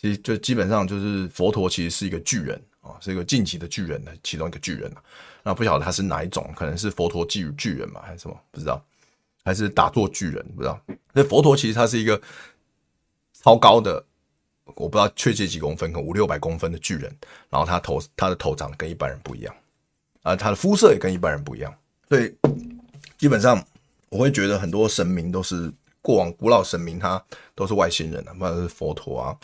[0.00, 2.60] 其实就基本上就是佛陀其实是一个巨人。
[2.82, 4.98] 啊，是一个晋级的巨人的其中一个巨人啊，
[5.44, 8.36] 那不晓得他是哪一种，可能是佛陀巨巨人嘛，还是什么？
[8.50, 8.84] 不知道，
[9.44, 10.44] 还是打坐巨人？
[10.56, 10.76] 不知道。
[11.12, 12.20] 那佛陀其实他是一个
[13.40, 14.04] 超高的，
[14.76, 17.14] 我不知道确切几公分，可能五六百公分的巨人。
[17.50, 19.54] 然后他头他的头长得跟一般人不一样，
[20.22, 21.74] 啊，他的肤色也跟一般人不一样。
[22.08, 22.34] 所以
[23.18, 23.64] 基本上
[24.08, 27.22] 我会觉得很多神明都是过往古老神明，他
[27.54, 29.36] 都是外星人啊，不管是佛陀啊、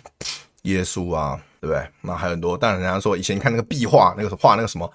[0.63, 1.41] 耶稣啊。
[1.61, 1.85] 对不对？
[2.03, 4.89] 那还有很多，但人家说以前你看那个壁画，那个画那个什么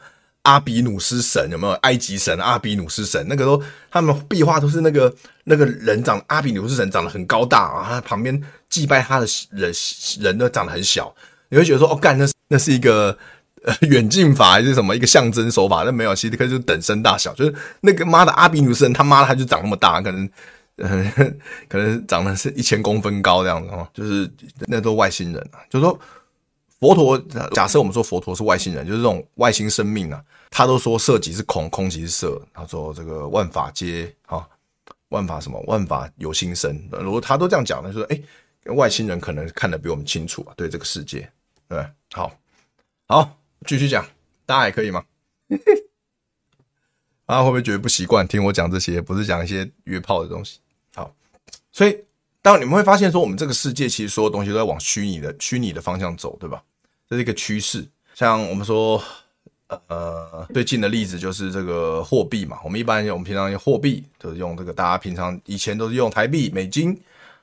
[0.43, 1.73] 阿比努斯神有没有？
[1.82, 9.73] 埃及神阿比努斯神，那个都他们壁画都是那个那个人长阿比努斯神长得很高大啊，他旁边祭拜他的人
[10.19, 11.13] 人都长得很小，
[11.49, 13.17] 你会觉得说哦，干那那是一个
[13.63, 15.84] 呃 远近法还是什么一个象征手法？
[15.84, 20.29] 那没有，其实可是等身大小，就是那个妈的阿比努斯神他妈的他就长那么大，可能。
[21.69, 24.27] 可能长得是一千公分高这样子哦，就是
[24.62, 25.97] 那都外星人啊，就是说。
[26.83, 27.17] 佛陀，
[27.53, 32.41] 假设我们说佛陀是外星人，就是这种外星生命啊，他都说色即是空，空即是色。
[32.53, 34.45] 他说这个万法皆啊，
[35.07, 35.57] 万法什么？
[35.65, 36.77] 万法由心生。
[36.91, 38.21] 如果他都这样讲，那就说哎，
[38.73, 41.31] 外星人可能看得比我们清楚啊，对这个世界，
[41.69, 42.29] 对，好，
[43.07, 43.33] 好，
[43.65, 44.05] 继续讲，
[44.45, 45.01] 大家也可以吗？
[47.25, 48.99] 大家会不会觉得不习惯听我讲这些？
[48.99, 50.59] 不是讲一些约炮的东西。
[50.93, 51.15] 好，
[51.71, 51.97] 所以
[52.41, 56.61] 当你们会发现说，我们这个世界其实所有东西都在往虚拟的虚拟的方向走，对吧？
[57.13, 58.99] 这是一个趋势，像我们说，
[59.88, 62.58] 呃，最近的例子就是这个货币嘛。
[62.63, 66.99] 我们一般我们平常用货币就是用这个，大家平常以前都是用台币、美金，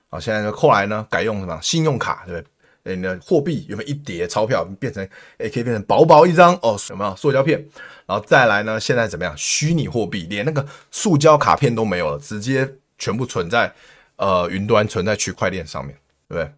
[0.09, 2.49] 啊，现在后来呢改用什么信用卡，对不
[2.83, 2.97] 对？
[2.97, 7.65] 你的货币有没有一叠钞票变成，哎，可以变成薄薄一张哦，有没有塑胶片？
[8.07, 9.33] 然后再来呢，现在怎么样？
[9.37, 13.73] 虚拟货币连那个塑胶卡片都没有了，直接全部存在
[14.17, 15.97] 呃云端，存在区块链上面，
[16.29, 16.53] 对不对？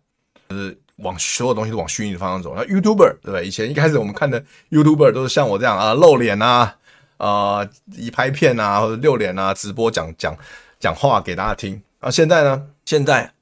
[0.49, 0.79] 就是。
[1.03, 2.55] 往所有东西都往虚拟的方向走。
[2.57, 3.47] 那 YouTuber 对不对？
[3.47, 6.75] 以前一开始我们看的 YouTuber 都是像我这样啊，露脸啊，
[7.17, 10.37] 啊，一拍片啊，或者露脸啊，直播讲讲
[10.81, 11.81] 讲话给大家听。
[12.01, 12.63] 啊，现在呢？
[12.85, 13.33] 现在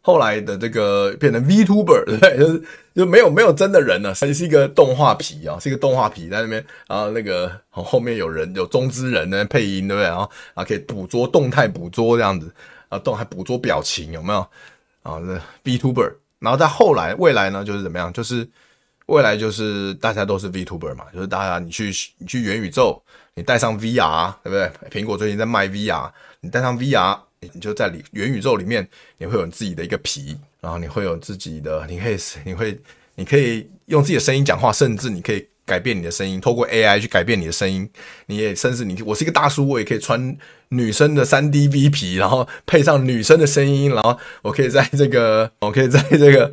[0.00, 2.38] 后来的这个变成 VTuber，对不对？
[2.38, 2.62] 就是
[2.94, 10.06] 就没有没有真的人了，它是一个动画皮啊，是一个动画皮在那边啊，那个后面有人有中之人呢配音，对不对？
[10.06, 12.52] 然后啊，可以捕捉动态捕捉这样子
[12.88, 14.40] 啊，动还捕捉表情有没有？
[15.02, 16.12] 啊，这 VTuber。
[16.44, 18.12] 然后在后来，未来呢，就是怎么样？
[18.12, 18.46] 就是
[19.06, 23.02] 未来就是大家都是 VTuber 嘛，就是大家你去你去元宇宙，
[23.34, 24.70] 你带上 VR，对不对？
[24.90, 28.86] 苹果最近在卖 VR，你带上 VR，你就在里元宇宙里面，
[29.18, 32.78] 你会有自己的一个皮，然后你会有自己的，你可以你会
[33.14, 35.48] 你可以用自己的声音讲话，甚至你可以。
[35.66, 37.88] 改变你的声音，透过 AI 去改变你的声音，
[38.26, 40.36] 你也甚至你，我是一个大叔，我也可以穿
[40.76, 46.52] 女生的 3D V 皮，然后配上女生的声音，然后我可以在这个， 我可以在这个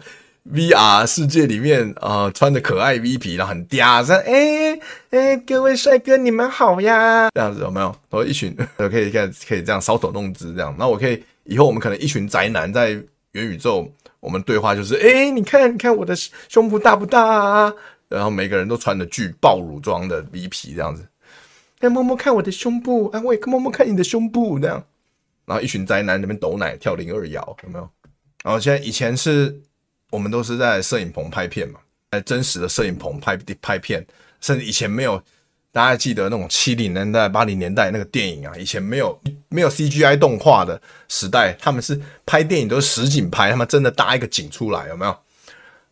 [0.52, 4.80] VR 世界里面、呃，穿着可爱 V 皮，然后很嗲声，哎
[5.12, 7.96] 哎，各位帅哥你们好呀，这样子有没有？
[8.10, 12.90] 我一群我可以看，可以这样搔首弄姿这样，那我可以以后我们可能一群宅男在
[13.34, 16.16] 元宇宙，我们对话就是，哎，你看你看我的
[16.50, 17.74] 胸部大不大啊？
[18.10, 21.06] 然后每个人都穿着巨爆乳装的 V 皮这样子，
[21.82, 24.84] 来摸摸看我的胸部，啊，我也摸摸看你的胸部这样。
[25.46, 27.90] 然后一群宅男那边抖奶跳零二摇，有没有？
[28.44, 29.60] 然后现在以前是
[30.10, 31.80] 我们都是在摄影棚拍片嘛，
[32.12, 34.06] 在真实的摄影棚拍拍片，
[34.40, 35.22] 甚至以前没有，
[35.72, 45.16] 大家记得那种七零年代、八零年代那个电影啊，以前没有没有 CGI 动画的时代，他们是拍电影都是实景拍，他们真的搭一个景出来，有没有？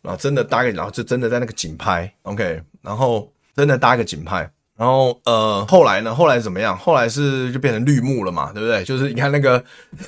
[0.02, 4.50] 然后真的搭个，然后就真的在那个景拍，OK，然后真的搭一个景拍，
[4.80, 6.14] 然后呃，后来呢？
[6.14, 6.74] 后来怎么样？
[6.74, 8.82] 后来是就变成绿幕了嘛，对不对？
[8.82, 9.62] 就是你看那个，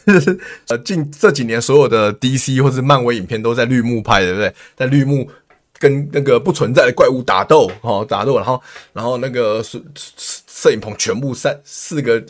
[0.07, 0.37] 呵 呵
[0.69, 4.51] 呃，近这几年所有的 DC 或是漫威影片都在绿幕拍，对不对？
[4.75, 5.31] 在绿幕
[5.79, 8.63] 跟那个不存在的怪物打斗，哦，打斗，然后
[8.95, 12.25] 然后那个摄摄影棚全部三四个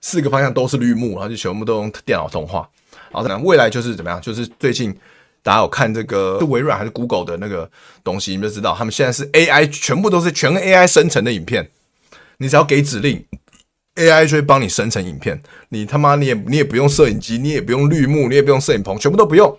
[0.00, 2.66] 四个方向都是绿幕，然后就全部都用电脑动画。
[3.10, 4.18] 然后呢，未来就是怎么样？
[4.22, 4.96] 就是最近。
[5.44, 7.68] 大家有看这个是微软还是 Google 的那个
[8.04, 11.68] 东西，你们就知道他们现在是 AI，全部都是全 AI 生成的影片。
[12.42, 13.24] 你只要给指令
[13.94, 15.40] ，AI 就会帮你生成影片。
[15.68, 19.56] 你他妈你也你也不用摄影机，你也不用绿幕，你也不用摄影棚，全部都不用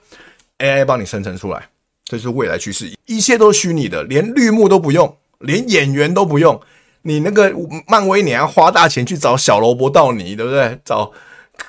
[0.58, 1.70] ，AI 帮你生成出来。
[2.04, 6.60] 这是未来趋势，一切都是虚拟的，连绿幕都不用，连演员都不用。
[7.04, 7.54] 你那个
[7.88, 10.78] 漫威，你还要花大钱去找小罗伯道尼，对不对？
[10.84, 11.12] 找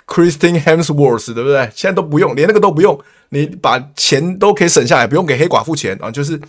[0.06, 1.70] Kristen Hemsworth，对不对？
[1.72, 6.40] 现在都不用，连那个都不用，你把钱都可以省下来，不用给黑寡妇钱啊，就是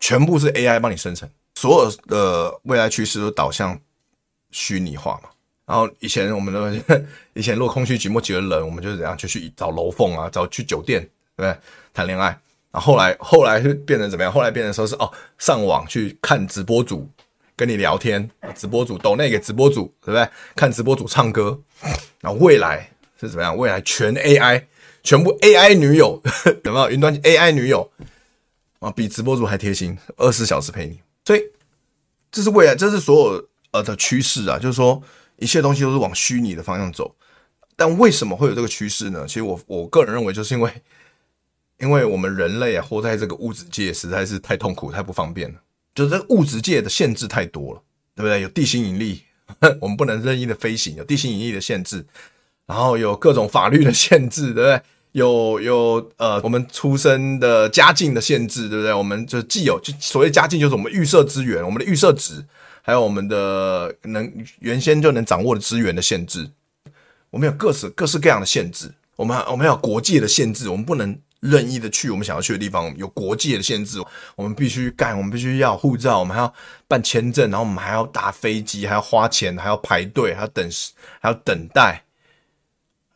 [0.00, 1.28] 全部是 AI 帮你生成。
[1.54, 3.78] 所有的未来趋势都导向
[4.50, 5.28] 虚拟化嘛。
[5.66, 11.00] 然后以前我们的 以前落空虚寂寞几个人，我们就是怎样就去找楼凤啊，找去酒店，
[11.36, 11.56] 对不对？
[11.92, 12.26] 谈恋爱。
[12.70, 14.32] 然后后来，后来就变成怎么样？
[14.32, 17.08] 后来变成说是哦，上网去看直播主
[17.56, 20.28] 跟你聊天，直播主抖内给直播主，对不对？
[20.54, 21.58] 看直播主唱歌。
[22.20, 22.88] 然后未来
[23.20, 23.56] 是怎么样？
[23.56, 24.64] 未来全 AI，
[25.02, 26.22] 全部 AI 女友，
[26.64, 26.90] 有没有？
[26.90, 27.90] 云端 AI 女友
[28.80, 30.98] 啊，比直播主还贴心，二十四小时陪你。
[31.24, 31.42] 所以
[32.30, 33.48] 这是未来，这是所有
[33.82, 35.02] 的趋势啊，就是说
[35.38, 37.14] 一切东西都是往虚拟的方向走。
[37.76, 39.24] 但为什么会有这个趋势呢？
[39.26, 40.72] 其实我我个人认为，就是因为。
[41.80, 45.60] 因为我们人类啊，活在这个物质界实在是太痛苦、太不方便了。
[45.94, 47.80] 就是这个物质界的限制太多了，
[48.16, 48.40] 对不对？
[48.40, 49.22] 有地心引力，
[49.80, 52.04] 我们不能任意的飞行，有地心引力的限制，
[52.66, 54.82] 然后有各种法律的限制，对不对？
[55.12, 58.92] 有有呃，我们出生的家境的限制，对不对？
[58.92, 62.44] 我们就既有就所谓家境，就是我们预设资源，我们的预设值，
[62.88, 66.48] 还有我们的能原先就能掌握的资源的限制，
[67.28, 68.94] 我们有各式各式各样的限制。
[69.16, 71.20] 我们我们有国界的限制，我们不能。
[71.40, 74.02] 任意的去我们想要去的地方，有国界的限制，
[74.34, 76.52] 我们必须干，我们必须要护照，我们还要
[76.88, 80.68] 办签证，然后我们还要搭飞机，还要花钱，还要排队，还要等，
[81.20, 82.02] 还要等待，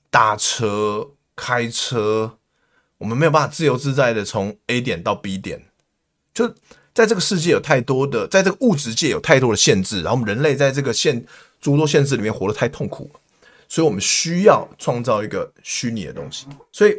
[0.08, 2.38] 搭车、开车，
[2.98, 5.64] 我们没有办法自由自在的从 A 点到 B 点，
[6.32, 6.54] 就
[6.94, 11.24] 在这个世界有太多的，在这个物质界有太多的限制，然后我们人类在这个限
[11.61, 13.11] 诸多限制里面活得太痛苦，
[13.68, 16.96] 所以我们需要创造一个虚拟的东西，所以。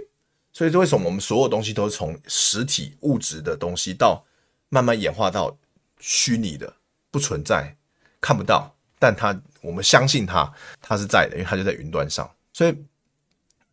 [0.56, 4.24] 所以这，为什么我们所有东西都是从实体物质的东西到
[4.70, 5.58] 慢慢演化到
[6.00, 6.72] 虚拟的、
[7.10, 7.76] 不存在、
[8.22, 12.30] 看不到，但它我们相信它，它是在的，因为它就在云端上。
[12.54, 12.78] 所以，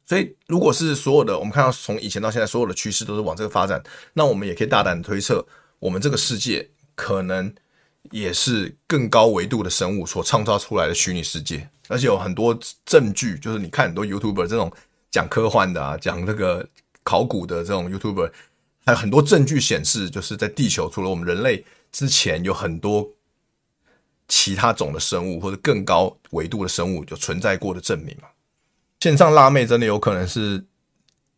[0.06, 3.83] 所以如果是所有的我们看到从以前到现在所有的趋势都是往这个发展，
[4.14, 5.46] 那我们也可以大胆推测，
[5.81, 7.53] 我们这个世界可能
[8.12, 14.73] 也是更高维度的生物所创造出来的虚拟世界，而且有很多证据，就是你看很多 YouTuber 这种。
[15.12, 16.64] 讲科幻的啊，讲这个
[17.03, 18.31] 考古的这种 YouTuber，
[18.87, 23.11] 还有很多证据显示，就是在地球除了我们人类之前，有很多
[24.29, 28.29] 其他种的生物或者更高维度的生物就存在过的证明嘛。
[29.01, 30.64] 线上辣妹真的有可能是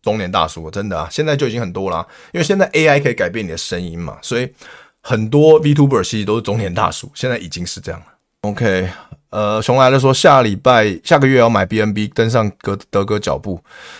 [0.03, 4.53] 中年大叔，真的啊，现在就已经很多啦，因为现在 AI 可以改变你的声音嘛，所以
[5.01, 8.07] 很多 VTuber 其实都是中年大叔，现在已经是这样了。
[8.43, 8.89] OK。
[9.31, 13.59] 呃，熊来了说下礼拜下个月要买 BNB 登上哥德哥脚步。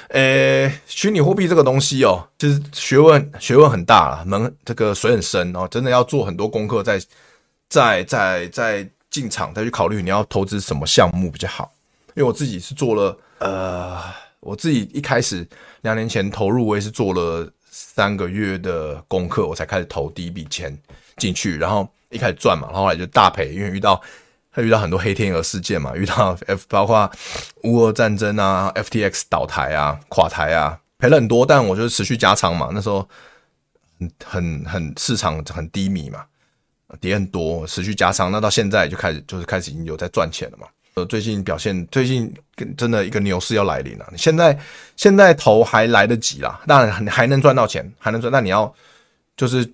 [0.09, 7.01] 诶，虚拟货币这个东西哦，其实学问学问很大了，门这个水很深哦，真的要做很多功课，再
[7.71, 11.73] 再再再进场，再去考虑你要投资什么项目比较好。
[12.09, 13.99] 因为我自己是做了，呃，
[14.41, 15.49] 我自己一开始
[15.83, 20.77] 两年前投入，我也是做了三个月的功课，我才开始投第一笔钱
[21.19, 24.03] 进去，然后一开始赚嘛，然后后来就大赔，因为遇到。
[24.55, 27.11] 他遇到很多黑天鹅事件嘛，遇到 F 包括
[27.63, 32.69] 乌俄战争啊，FTX 倒台啊，垮台啊，赔了很多，但我就持续加仓嘛。
[32.75, 33.09] 那时候
[33.99, 36.27] 很很很市场很低迷嘛，
[37.01, 38.31] 跌很多，持续加仓。
[38.31, 40.67] 那到现在就开始就是开始已经有在赚钱了嘛。
[40.95, 42.33] 呃，最近表现最近
[42.77, 44.07] 真的一个牛市要来临了。
[44.13, 44.59] 你现在
[44.97, 48.31] 现在投还来得及啦，当然还能赚到钱，还能赚。
[48.33, 48.73] 那你要
[49.37, 49.71] 就是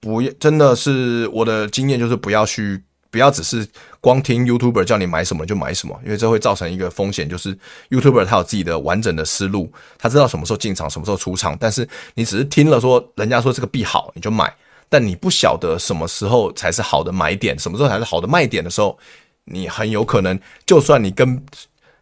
[0.00, 2.82] 不要，真的是我的经验就是不要去。
[3.10, 3.64] 不要只是
[4.00, 7.56] 光听 YouTuber 叫你买什么就买什么，因为这会造成一个风险，就是
[7.88, 11.56] YouTuber 他有自己的完整的思路，他知道什么时候进场，什么时候出场。
[11.60, 14.52] 但是你只是听了说人家说这个币好，你就买，
[14.88, 18.98] 但你不晓得什么时候才是好的买点，什么时候才是好的卖点的时候，
[19.44, 21.44] 你很有可能，就算你跟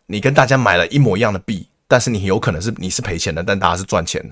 [0.06, 4.28] 你跟大家买了一模一样的币，但是你有可能是你是赔钱的，但大家是赚钱的，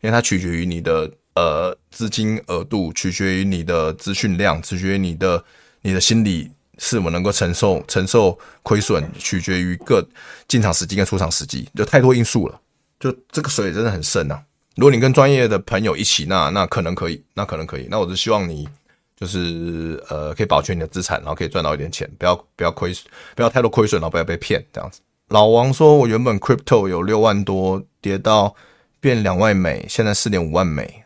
[0.00, 5.44] 因为它取决于你的呃资金额度，取决于你的资讯量，取决于你的。
[5.82, 10.04] 你的心理是否能够承受承受亏损，取决于各
[10.48, 12.60] 进场时机跟出场时机，就太多因素了。
[12.98, 14.42] 就这个水真的很深呐。
[14.74, 17.86] 如果你跟专业的朋友一起，那那可能可以，那可能可以。
[17.88, 18.68] 那我是希望你
[19.16, 25.00] 就是呃，可以保全你的资产，然后可以赚到一点钱，不要不要亏损，不要太多亏损，然后不要被骗这样子。
[25.28, 28.54] 老王说，我原本 crypto 有六万多，跌到
[29.00, 31.02] 变两万美，现在四点五万美。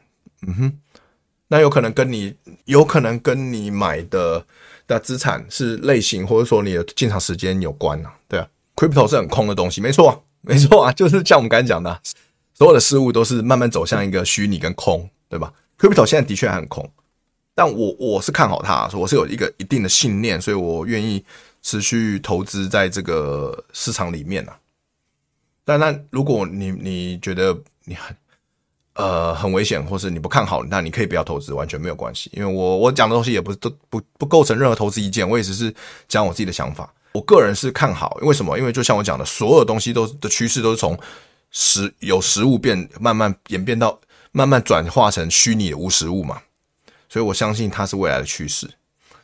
[0.46, 0.72] 嗯哼，
[1.48, 2.34] 那有可能跟你
[2.64, 4.44] 有可能跟你买的
[4.86, 8.14] 的资产是类型，或者说你的进场时间有关啊。
[8.26, 12.00] 对啊，crypto 是很空的东西，没错， 没错啊，就是像我们刚才讲的，
[12.54, 16.90] 所有的事物都是慢慢走向一个虚拟跟空，对吧？crypto 现在的确很空，
[17.54, 21.22] 但我我是看好它，我是有一个一定的信念，所以我愿意
[21.62, 24.56] 持续投资在这个市场里面啊。
[25.64, 28.16] 但那如果你你觉得你很
[28.94, 32.30] 呃很危险，或是你不看好，那你可以不要投资，完全没有关系。
[32.32, 35.72] 因为我我讲的东西也不是都不不构成任何投资意见，我也只是
[36.08, 36.92] 讲我自己的想法。
[37.12, 38.58] 我个人是看好，为什么？
[38.58, 40.98] 因为就像我讲的，所有东西都的趋势都是从
[41.50, 44.00] 实有实物变慢慢演变到
[44.32, 46.40] 慢慢转化成虚拟的无实物嘛。
[47.10, 48.66] 所以我相信它是未来的趋势，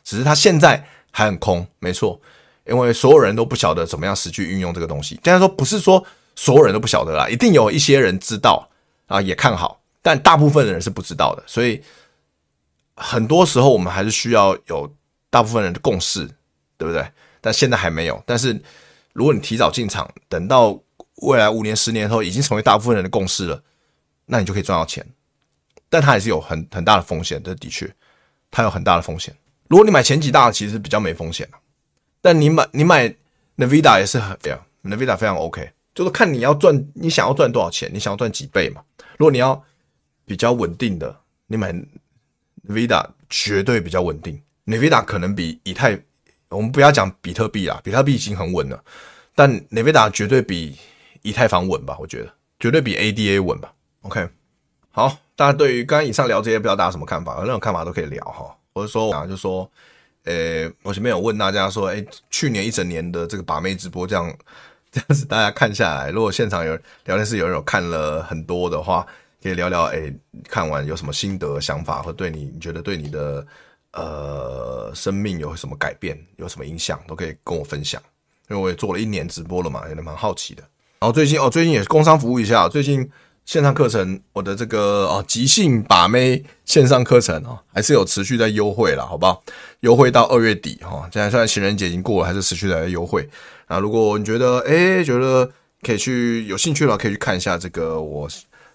[0.03, 2.21] 只是它现在还很空，没错。
[2.67, 5.19] 因为所有人都不晓得怎么样实际运用这个东西。
[5.23, 6.05] 虽然说不是说。
[6.39, 8.69] 所有人都不晓得啦，一定有一些人知道
[9.07, 11.43] 啊，也看好，但大部分的人是不知道的。
[11.47, 11.81] 所以
[12.95, 14.87] 很多时候我们还是需要有
[15.31, 16.29] 大部分人的共识，
[16.77, 17.03] 对不对？
[17.41, 18.21] 但现在还没有。
[18.23, 18.61] 但是
[19.13, 20.79] 如果你提早进场，等到
[21.23, 23.59] 未来五年、十年后已经成为大部分人的共识了，
[24.27, 25.03] 那你就可以赚到钱。
[25.89, 27.93] 但它还是有很很大的风险，这的确，
[28.51, 29.35] 它有很大的风险。
[29.67, 31.47] 如果你买前几大，其实比较没风险。
[32.21, 33.13] 但你买你买
[33.57, 35.71] Nvidia 也是很对啊，Nvidia 非常 OK。
[35.93, 38.83] 就是看你要赚，你想要赚多少钱，你想要赚几倍嘛？
[39.17, 39.63] 如果你要
[40.25, 41.73] 比较稳定的，你买
[42.67, 44.41] Nvidia 绝对比较稳定。
[44.65, 45.99] Nvidia 可能比以太，
[46.49, 48.83] 我们不要讲比特币啊，比特币已经很稳了，
[49.33, 50.77] 但 Nvidia 绝对比
[51.23, 51.97] 以太坊稳吧？
[51.99, 53.73] 我觉得绝对比 ADA 稳吧。
[54.01, 54.27] OK，
[54.97, 57.37] 好，大家对于刚刚以上聊这些，不知道大家什么看法？
[57.37, 59.69] 有任何看法都可以聊哈，或者说啊，就说，
[60.23, 64.35] 呃，我前面有问大家说，诶，去年一整年的这个把妹直播这样。
[64.91, 66.75] 这样子大家看下来，如果现场有
[67.05, 69.05] 聊天室有人有看了很多的话，
[69.43, 70.11] 可以聊聊，哎，
[70.49, 73.45] 看完有什么心得、想法，或对你你觉得对你的
[73.91, 78.01] 呃生命有什么改变、有什么影响，都可以跟我分享。
[78.49, 80.63] 因为我也做了一年直播了嘛，有点蛮好奇的。
[80.97, 83.07] 然后最近哦，最近也是工商服务一下，最近
[83.47, 89.41] 线上课程，我的这个哦即兴把妹线上课程哦，还是有持续在优惠了，好不好？
[89.79, 93.27] 优惠到二月底哈，现在虽然情人节已经过了，还是持续在优惠。
[93.67, 95.49] 啊，如果你觉得诶觉得
[95.81, 98.27] 可以去有兴趣的话，可以去看一下这个我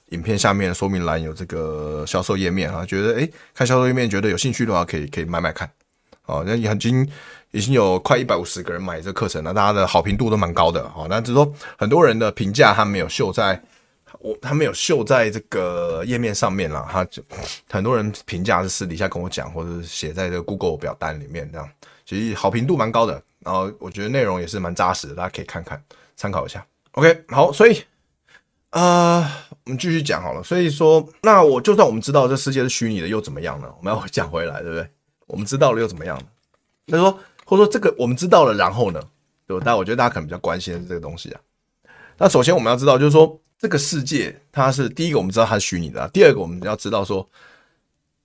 [0.09, 2.83] 影片下面说明栏有这个销售页面啊。
[2.87, 5.71] 觉得诶看销售页面觉得有兴趣的话，可以可以买买看。
[6.25, 7.07] 哦，那已经
[7.51, 10.89] 已经有快一百五十个人买这课程了，大家的好评度都蛮高的。
[10.89, 13.63] 好，那只是说很多人的评价他没有秀在，
[14.21, 16.87] 我他没有秀在这个页面上面了。
[16.91, 17.23] 他就
[17.71, 21.69] 很多人评价是私底下跟我讲，或者是写在这个 Google 表单里面这样，
[22.05, 23.23] 其实好评度蛮高的。
[23.41, 25.83] 然后我觉得内容也是蛮扎实的，大家可以看看
[26.15, 26.65] 参考一下。
[26.93, 27.83] OK，好，所以
[28.71, 29.27] 呃，
[29.65, 30.43] 我们继续讲好了。
[30.43, 33.69] 所以说，那我就算我们知道这世界是虚拟的，又怎么样呢？
[33.79, 34.89] 我们要讲回来，对不对？
[35.27, 36.25] 我们知道了又怎么样呢？
[36.87, 39.03] 那说或者说这个我们知道了，然后呢？
[39.47, 41.41] 对，但我觉得大家可能比较关心的是这个东西啊。
[42.19, 47.25] 那首先我们要知道，就是说这个世界它是第一个，我们知道它是虚拟的；第二个，我们要知道说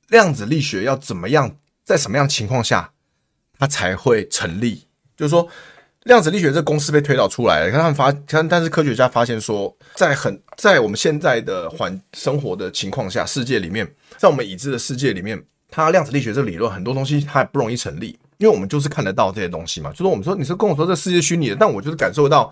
[0.07, 2.91] 量子力学要怎么样，在什么样情况下
[3.59, 4.87] 它才会成立。
[5.15, 5.47] 就是说，
[6.05, 7.71] 量子力学这个公式被推导出来了。
[7.71, 19.91] 看他们发，看，但是科学家发现说，在很在我们现在的环生活的情况下，世界里面，在我们已知的世界里面，它量子力学这个理论很多东西它还不容易成立，因为我们就是看得到这些东西嘛。
[19.91, 22.51] 就是我们说，你是跟我说这世界虚拟的，但我就是感受到，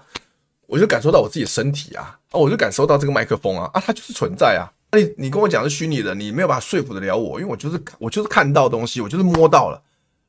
[0.67, 4.71] 我就感受到我自己的身体啊，啊，我就感受到这个麦克风啊，啊，它就是存在啊。
[4.91, 9.81] 你你跟我讲是虚拟的，你没有办法说服得了我，因为我就是我就是看到东西，我就是摸到了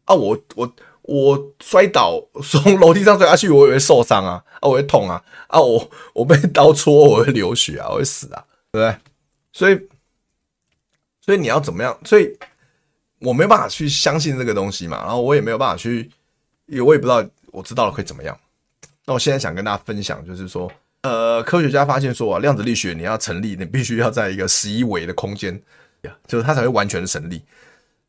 [0.05, 0.72] 啊，我我。
[1.09, 8.99] 我摔倒从楼梯上摔下去，我也会受伤啊，啊，我会痛啊，啊，我我被刀戳，我会流血啊，我会死啊，对不对？
[9.53, 9.80] 所以，
[11.20, 11.97] 所以你要怎么样？
[12.05, 12.37] 所以
[13.20, 16.11] 我没有办法去相信这个东西嘛，然后我也没有办法去，
[16.66, 18.37] 也我也不知道我知道了会怎么样。
[19.07, 20.71] 那我现在想跟大家分享，就是说，
[21.03, 25.63] 呃，科学家发现说啊，量子力学你要成立，你必须要在一个十一维的空间，
[26.27, 27.43] 就是它才会完全的成立。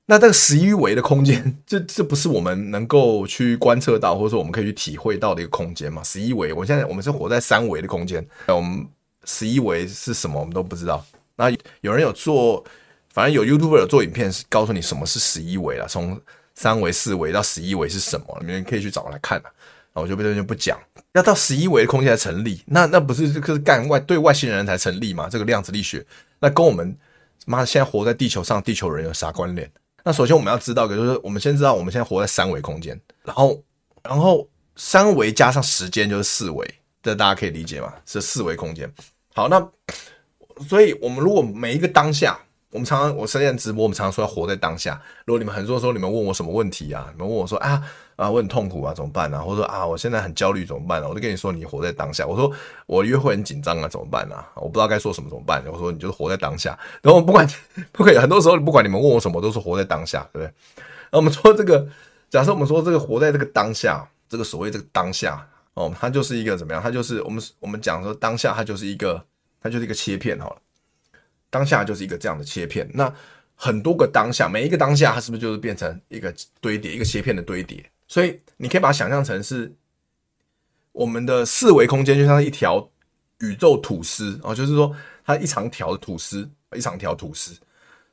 [0.07, 6.01] 那这个十一维的空间，这这不是我们能够去观测到，或者说我们可以去体会到的一个空间嘛？
[6.03, 8.87] 十一维，我现在我们是活在三维的空间，我们
[9.25, 11.05] 十一维是什么，我们都不知道。
[11.35, 12.63] 那有人有做，
[13.13, 16.19] 反正有 YouTuber 有做影片，告诉你什么是十一维了，从
[16.55, 19.51] 三维、四维到十一维是什么，你们可以去找来看啊。
[19.99, 20.79] 我就不就不讲，
[21.13, 25.27] 要到十一维的空间才成立，那那不是就是干外对外星人才成立嘛？
[25.29, 26.05] 这个量子力学，
[26.39, 26.95] 那跟我们
[27.45, 29.69] 妈现在活在地球上地球人有啥关联？
[30.03, 33.61] 那首先我们要知道的就是，我们先知道我们现在活在三维空间，然后，
[34.03, 36.65] 然后三维加上时间就是四维，
[37.03, 37.93] 这大家可以理解吗？
[38.05, 38.89] 是四维空间。
[39.33, 39.59] 好，那
[40.67, 42.39] 所以我们如果每一个当下，
[42.71, 45.01] 我们常常我深夜直播，我们常常说要活在当下。
[45.25, 47.81] 如果你们很多时候你们问我什么问题啊，你们问我说啊
[48.17, 52.27] 啊我很痛苦啊怎么办啊，或者说啊我现在很焦虑怎么办啊，我就跟你说你活在当下。
[52.27, 52.51] 我说
[52.85, 55.63] 我约会很紧张啊怎么办啊，我不知道该说什么怎么办。
[55.71, 56.77] 我说你就是活在当下。
[57.01, 57.47] 然后不管
[57.93, 60.53] 不可以，很多时候不管你们问我什么，都是活在当下，对不对？
[61.11, 61.87] 那我们说这个，
[62.29, 66.81] 假设我们说这个活在这个当下，这个所谓这个当下哦，它就是一个怎么样？
[66.81, 69.23] 它就是我们我们讲说当下，它就是一个
[69.61, 70.57] 它就是一个切片好了。
[71.49, 73.13] 当下就是一个这样的切片，那
[73.55, 77.83] 很多个当下，每一个当下，它是不是就是变成一个堆叠，一个切片的堆叠？
[78.07, 79.73] 所以你可以把它想象成是
[80.91, 82.89] 我们的四维空间，就像一条
[83.39, 84.95] 宇宙吐司哦，就是说
[85.25, 87.55] 它一长条的吐司，一长条吐司，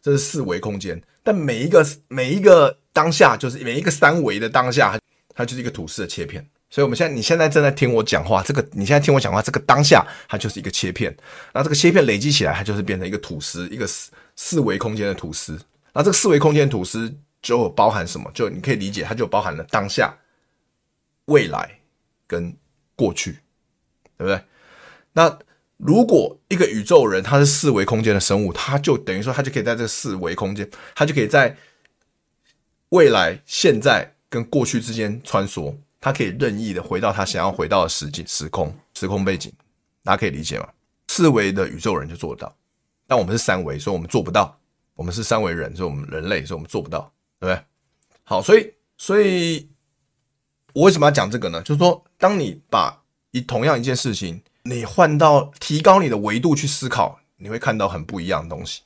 [0.02, 1.00] 这是四维空间。
[1.22, 4.98] 但每一个每一个当下，就是每一个三维的当下，
[5.34, 6.46] 它就是一个吐司的切片。
[6.68, 11.16] 所以，我们现在，你现在正在听我讲话，这个你现在听我讲话，这个当下它就是一个切片，
[11.52, 15.56] 那这个切片累积起来，它就是变成一个吐司，一个四四维空间的吐司。
[15.92, 17.14] 那这个四维空间吐司
[17.44, 18.30] 就有包含什么？
[18.32, 20.16] 就你可以理解，它就包含了当下、
[21.26, 21.78] 未来
[22.26, 22.56] 跟
[22.96, 23.32] 过去，
[24.16, 24.42] 对不对？
[25.12, 25.38] 那
[25.76, 31.54] 如果一个宇宙人他是四维空间的生物，他就等于说，他就可以在这四维空间，他就可以在
[32.88, 35.76] 未来、现在跟过去之间穿梭。
[36.00, 39.52] 他可以任意的回到他想要回到的时间、时空、时空背景，
[40.02, 40.68] 大家可以理解吗？
[41.08, 42.56] 四维的宇宙人就做得到，
[43.06, 44.58] 但我们是三维，所以我们做不到。
[44.96, 47.64] 我们是三维人，所以我们人类，所以我们做不到，对不对？
[48.22, 49.68] 好，所以，所以
[50.72, 51.62] 我为什么要讲这个呢？
[51.62, 58.82] 就是说，当你把一同样一件事情，你换到提高你的维度去思考，你会看到很不一样的东西。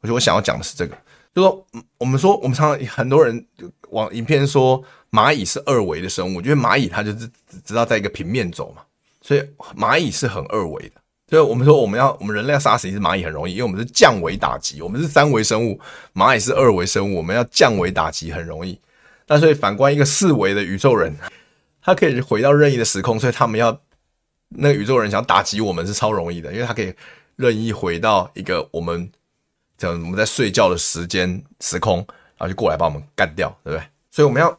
[0.00, 0.96] 我觉得我想要讲的是这个，
[1.34, 1.66] 就是说，
[1.98, 3.46] 我们说，我们常常很多人
[3.90, 4.84] 往影片说。
[5.10, 8.82] 蚂蚁是二维的生物，我觉得蚂蚁它就是只知道在一个平面走嘛，
[9.20, 9.40] 所以
[9.76, 10.99] 蚂蚁是很二维的。
[11.30, 15.80] 所以我们说我们要我们人类要杀死一只蚂蚁很容易，因为我们是降维打击，我们是三维生物，
[16.12, 18.78] 蚂蚁是二维生物，我们要降维打击很容易。
[19.24, 21.14] 但所以反观一个四维的宇宙人，
[21.80, 23.80] 他可以回到任意的时空，所以他们要
[24.48, 26.92] 那个宇宙人想打击我们是超容易的，因为他可以
[27.36, 29.10] 任意回到一个我们
[29.78, 31.98] 讲我们在睡觉的时间时空，
[32.36, 33.86] 然后就过来把我们干掉，对不对？
[34.10, 34.58] 所以我们要。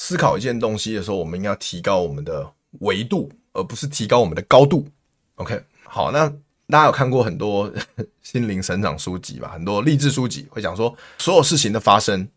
[0.00, 2.48] 思考一件东西的时候，我们应该要提高我们的
[2.82, 4.86] 维度，而不是提高我们的高度。
[5.34, 6.28] OK，好，那
[6.68, 7.72] 大家有看过很多
[8.22, 9.50] 心灵成长书籍吧？
[9.52, 12.28] 很多励志书籍会讲说，所有事情的发生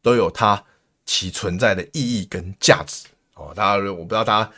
[0.00, 0.62] 都有它
[1.04, 3.06] 其存在的意义跟价值。
[3.34, 4.50] 哦，大家我不知道大家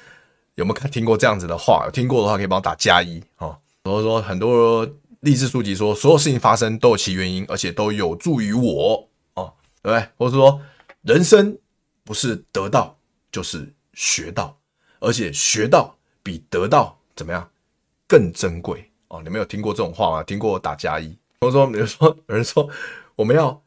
[0.56, 1.84] 有没有听过这样子的话？
[1.86, 3.22] 有听过的话可以帮我打加一。
[3.38, 4.86] 哦，然后说很多
[5.20, 9.08] 励志书籍说，所有事情发生都有其原因，而且都有助于我。
[9.34, 10.08] 哦，对不对？
[10.16, 10.60] 或者说
[11.02, 11.58] 人生。
[12.06, 12.94] 不是得到
[13.32, 14.54] 就是学到，
[15.00, 17.50] 而且学到比得到怎么样
[18.06, 19.20] 更珍贵哦？
[19.22, 20.22] 你们有听过这种话吗？
[20.22, 22.68] 听过打加一，或者说，比如说有人说
[23.16, 23.62] 我们要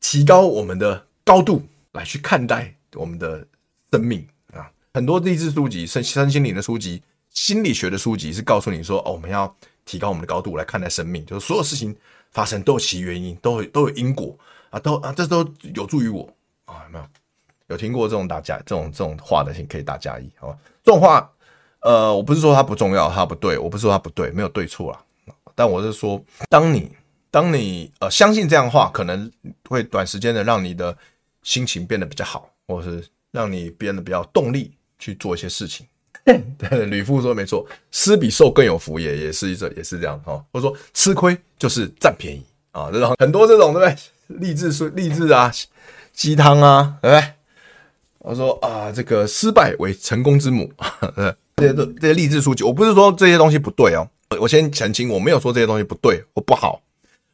[0.00, 1.62] 提高我们的高度
[1.92, 3.46] 来去看待我们的
[3.90, 4.70] 生命啊。
[4.94, 11.96] 很多励志书籍、身身心灵的书籍、心理学的书籍是告诉你说哦，我们要提高我们的高度来看待生命，就是所有事情
[12.30, 14.36] 发生都有其原因，都有都有因果
[14.70, 16.28] 啊，都啊这都有助于我
[16.64, 17.04] 啊，有没有？
[17.68, 20.58] 有听过这种打加这种这种话的，请可以打加一，好吧？
[20.82, 21.30] 这种话，
[21.80, 25.00] 呃，我不是说它不重要，它不对，我不是说它不对，没有对错啦。
[25.54, 26.90] 但我是说，当你
[27.30, 29.30] 当你呃相信这样的话，可能
[29.68, 30.96] 会短时间的让你的
[31.42, 35.86] 心情变得比较好，或者是让你变得比较动力去做一些事情。
[36.24, 36.40] 对，
[36.86, 40.42] 吕父说没错，施比受更有福也，也也是一这也是这样哈。
[40.52, 44.38] 或者说吃亏就是占便宜啊，这种很多这种对不对？
[44.38, 45.50] 励志书励志啊，
[46.12, 47.32] 鸡汤啊，对不对？
[48.18, 50.70] 我说啊，这个失败为成功之母，
[51.60, 54.08] 这些这些励志书籍，我不是说这些东西不对哦，
[54.40, 56.82] 我先澄清，我没有说这些东西不对或不好。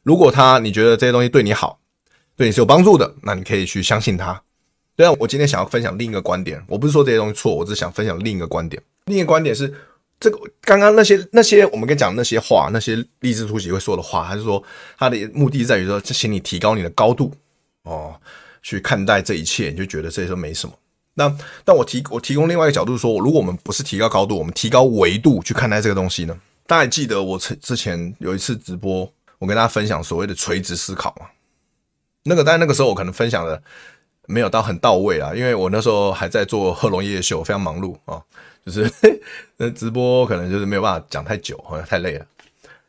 [0.02, 1.78] 如果他你觉得这些东西对你好，
[2.36, 4.42] 对你是有帮助的，那你可以去相信他。
[4.94, 8.82] 对啊，我今天想要分享另一个观点，我不是说这些东西错，我只是想分享另一个观点。
[9.06, 9.72] 另一个观点是，
[10.18, 14.62] 这个刚刚那些那些我们跟你讲那些话，那些励志书籍会说的话，还是说
[14.98, 17.32] 他的目的在于说，请你提高你的高度
[17.82, 18.14] 哦。
[18.62, 20.74] 去看待这一切，你就觉得这些都没什么。
[21.18, 26.38] 那但我提我提供另外一个角度说，如果我们不是提高高度，我们提高维度去看待这个东西呢？
[26.66, 31.26] 大家记得我之之前有一次直播，我跟大家分享所谓的垂直思考嘛？
[32.24, 33.62] 那个但那个时候我可能分享的
[34.26, 38.20] 没有到很到位啊，因为我那时候还在做贺龙夜夜秀，非常忙碌啊，
[38.66, 38.92] 就是
[39.56, 42.26] 那直播可能就是没有办法讲太久，好像太累了。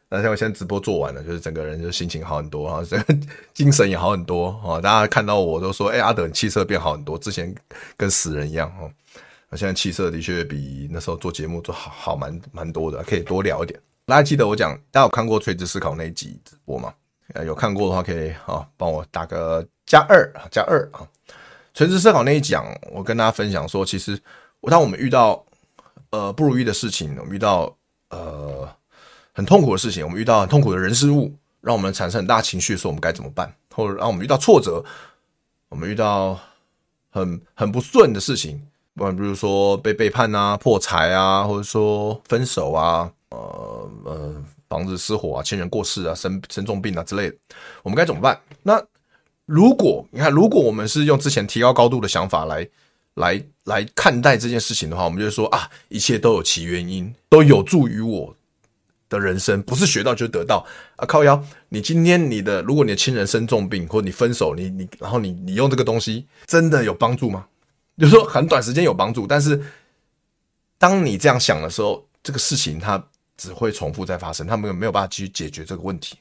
[0.10, 2.82] 那像我现在直播做完了，就是整个人就心情好很多啊，
[3.54, 4.80] 精神也好很多啊。
[4.80, 7.54] 大家看到我都说：“哎，阿德，你气色变好很多，之前
[7.98, 8.90] 跟死人一样哦。”
[9.50, 13.80] 那现在气色的确比那时候做节目做好好蛮蛮多的，可以多聊一点。
[14.06, 16.94] 大家记得我讲，大家有看过垂直思考那一集直播吗？
[17.46, 21.06] 有看过的话可以啊，帮我打个加二啊，加二啊。
[21.74, 24.18] 垂直思考那一讲，我跟大家分享说，其实
[24.64, 25.46] 当我们遇到
[26.12, 27.76] 呃不如意的事情，我们遇到
[28.10, 28.68] 呃
[29.38, 31.32] 很痛苦的事情，我们遇到很痛苦的人事物，
[31.62, 33.54] 让我们产生很大情绪的时候，我们该怎么办？
[33.76, 34.84] 或者让我们遇到挫折，
[35.70, 36.40] 我们遇到
[37.12, 38.60] 很很不顺的事情，
[38.96, 47.36] 不管比如说被背叛啊、破财啊，或者说分手啊，呃呃，房子失火啊、亲人过世啊、生生重病啊之类的，
[47.84, 48.42] 我们该怎么办？
[48.64, 48.84] 那
[49.46, 52.68] 如果你看，如果我们是用之前提高高度的想法来
[53.14, 58.36] 来来看待这件事情的话，我们就说啊，一切都有其原因，都有助于我
[59.10, 60.66] 的人生，不是学到就得到
[60.98, 61.06] 啊！
[61.06, 67.46] 靠腰，你今天你的，如果你的亲人生重病，或你分手，你你然后你你用这个东西，真的有帮助吗？
[67.98, 69.62] 就是说很短时间有帮助，但是
[70.78, 73.04] 当你这样想的时候，这个事情它
[73.38, 76.18] 只会重复再发生，他们没有办法去解决这个问题，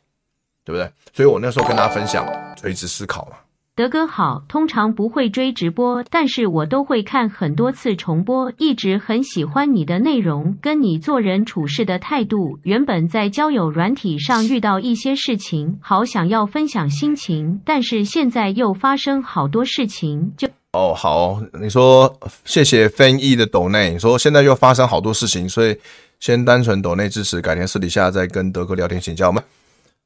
[0.64, 0.90] 对不对？
[1.12, 2.26] 所以我那时候跟大家分享
[2.56, 3.36] 垂直思考嘛。
[3.76, 12.58] 德哥好，通常不会追直播，但是我都会看很多次重播，一直很喜欢你的内容，跟你做人处事的态度。
[12.62, 25.76] 原本在交友软体上遇到一些事情，好想要分享心情，但是现在又发生好多事情，就哦好，你说谢谢翻译的抖内，你说现在又发生好多事情，所以
[26.18, 29.42] 先单纯抖内支持，改天私底下再跟德哥聊天请教吗？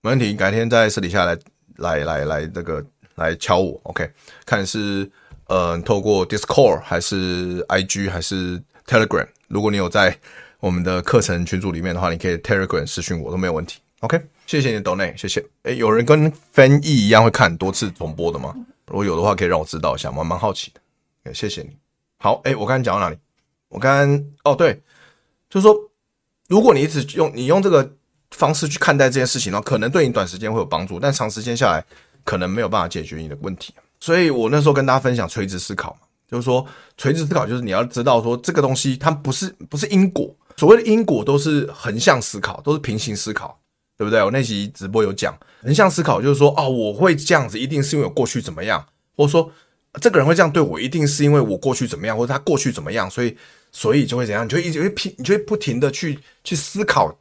[0.02, 1.38] 没问题，改天在私底下来
[1.76, 2.84] 来来来这个。
[3.20, 4.10] 来敲我，OK，
[4.46, 5.08] 看是
[5.46, 9.28] 呃透过 Discord 还是 IG 还是 Telegram。
[9.48, 10.18] 如果你有在
[10.58, 13.80] 我们的课程群组里面的话，你可以 Telegram 私讯我都没有问题。
[14.00, 15.44] OK，谢谢你的 Donate，谢谢。
[15.64, 18.54] 诶，有人跟翻译一样会看多次重播的吗？
[18.86, 21.34] 如果有的话，可以让我知道一下，我蛮好奇的。
[21.34, 21.76] 谢谢你。
[22.16, 23.18] 好，诶，我刚才讲到哪里？
[23.68, 24.80] 我刚刚哦对，
[25.48, 25.76] 就是说，
[26.48, 27.92] 如果你一直用你用这个
[28.30, 31.84] 方式去看待这件事情的话，可能对你短时间会有帮助，但长时间下来。
[32.24, 36.64] 可能没有办法解决你的问题，所以我那时候跟大家分享垂直思考嘛，就是说
[36.96, 43.58] 垂直思考就是你要知道说这个东西它不是不是因果，所谓的因果都是横向思考，都是平行思考，
[43.96, 44.22] 对不对？
[44.22, 48.84] 我那期直播有讲横向思考就是说哦，我会这样子一定是因为我过去怎么样，
[49.16, 49.50] 或者说
[50.00, 53.36] 这个人会这样对我一定是因为我过去怎么样，或者他过去怎么样，所以
[53.72, 57.18] 所以就会怎样，你就一直会拼，你就会不停的去去思考。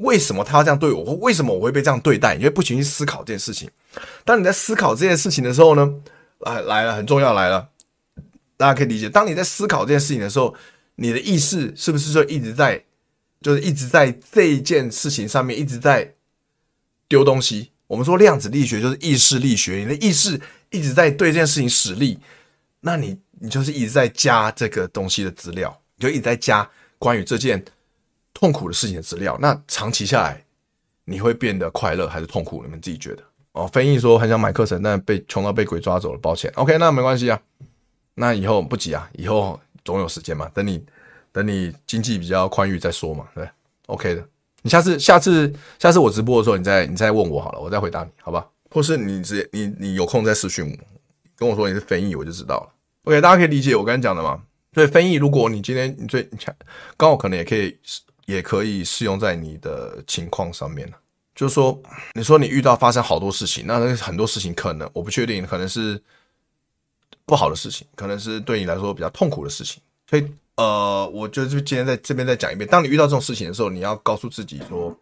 [0.00, 1.04] 为什么他要这样对我？
[1.04, 2.36] 或为什么我会被这样对待？
[2.36, 3.70] 你会不停去思考这件事情。
[4.24, 5.94] 当你在思考这件事情的时候呢，
[6.40, 7.68] 来来了，很重要来了，
[8.56, 9.08] 大家可以理解。
[9.08, 10.54] 当你在思考这件事情的时候，
[10.96, 12.82] 你的意识是不是就一直在，
[13.42, 16.14] 就是一直在这一件事情上面一直在
[17.08, 17.70] 丢东西？
[17.86, 20.40] 我们说量子力学就是意识力学，你的意识
[20.70, 22.18] 一直在对这件事情使力，
[22.80, 27.62] 那你你就是一直在加这个东西的资料，你就一直在加关于这件。
[28.32, 30.44] 痛苦的事情的资料，那长期下来，
[31.04, 32.62] 你会变得快乐还是痛苦？
[32.62, 33.22] 你们自己觉得
[33.52, 33.66] 哦。
[33.66, 36.50] 翻译说很想买课程，但被穷到被鬼抓走了，抱歉。
[36.54, 37.40] OK，那没关系啊，
[38.14, 40.48] 那以后不急啊，以后总有时间嘛。
[40.54, 40.82] 等你
[41.32, 43.48] 等你经济比较宽裕再说嘛，对
[43.86, 44.24] ，OK 的。
[44.62, 48.46] 你下次下次下次我直播的时候，你再你再问我好了，我再回答你，好吧？
[48.70, 51.00] 或是你直接你你有空再私讯我，
[51.36, 52.68] 跟我说你是翻译，我就知道了。
[53.04, 54.40] OK，大家可以理解我刚才讲的吗？
[54.72, 56.22] 所以翻译，如果你今天你最
[56.96, 57.76] 刚好可能也可以。
[58.30, 60.90] 也可以适用在你的情况上面，
[61.34, 61.80] 就是说，
[62.14, 66.00] 你说你遇到发生好多事情，那很多事情可能我不确定，可能是
[67.26, 69.82] 不好的事情，可能是对你来说比较痛苦的事情。
[70.08, 70.26] 所以，
[70.56, 74.96] 呃，我就今天在这边再讲一遍，当你遇到这种事情的时候，你要告诉自己说，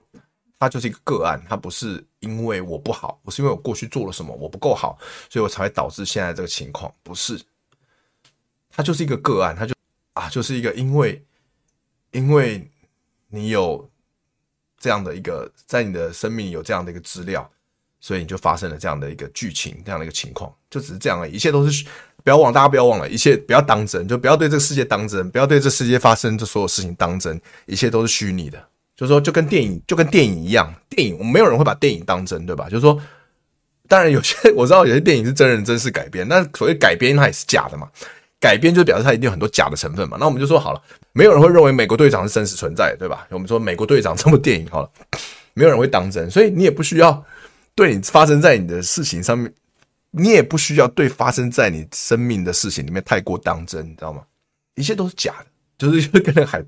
[0.58, 4.98] 它就是一个个案，它不是因为我不好，不是因为我过去做了什么我不够好，
[5.30, 7.40] 所以我才会导致现在这个情况，不是，
[8.70, 9.74] 它就是一个个案，它就
[10.14, 11.22] 啊，就是一个因为
[12.12, 12.70] 因为。
[13.30, 13.88] 你有
[14.78, 17.48] 这样的一个，在你的生命有这样的一个资料，
[18.00, 21.32] 所以你就发生了这样的一个剧情，这样的一个情况，就只是这样而已。
[21.32, 21.84] 一切都是
[22.24, 28.68] 不要忘，大家不要忘了，一切不要当真，就不要对这个世界当真，不要对这世界发生这所有事情当真，一切都是虚拟的。
[28.96, 32.68] 就是说，就跟电影，就跟电影一样，电影我们没有人会把电影当真，对吧？
[32.68, 33.00] 就是说，
[33.86, 37.88] 当然有些我知道有些电影是真人真事改编，那所谓改编它也是假的嘛。
[38.40, 40.80] 改编就表示它一定有很多假的成分嘛，那我们就说好了，
[41.12, 43.26] 没有人会认为美国队长是真实存在，对吧？
[43.30, 44.90] 我们说美国队长这部电影好了，
[45.54, 47.24] 没有人会当真，所以你也不需要
[47.74, 49.52] 对你发生在你的事情上面，
[50.12, 54.22] 你也不需要对发生在你生命的事情里面太过当真，你知道吗？
[54.76, 55.34] 一切都是假
[55.78, 56.64] 的，就是跟那海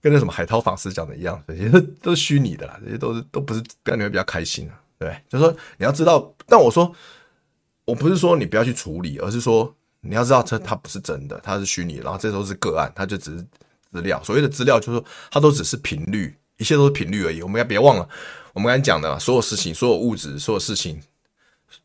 [0.00, 6.94] 跟那什么海涛法师讲的一样，这些都都是虚拟的啦，这些都是都不是让你会比较开心啊，对，就是说你要知道，但我说
[7.86, 9.74] 我不是说你不要去处理，而是说。
[10.00, 13.44] 你要知道，这它不是真的，它是虚拟，然后这都是个案，它就只是
[13.90, 14.22] 资料。
[14.22, 17.42] 所谓的资料，就是说它都只是频率，一切都是频率而已。
[17.42, 18.08] 我们要别忘了，
[18.52, 21.00] 我们刚才讲的所有事情、所有物质、所有事情，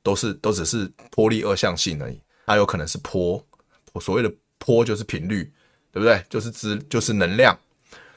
[0.02, 2.20] 都是都只是波粒二象性而已。
[2.46, 3.44] 它有可能是波，
[4.00, 5.52] 所谓的波就是频率，
[5.92, 6.24] 对不对？
[6.30, 7.58] 就是资，就是能量。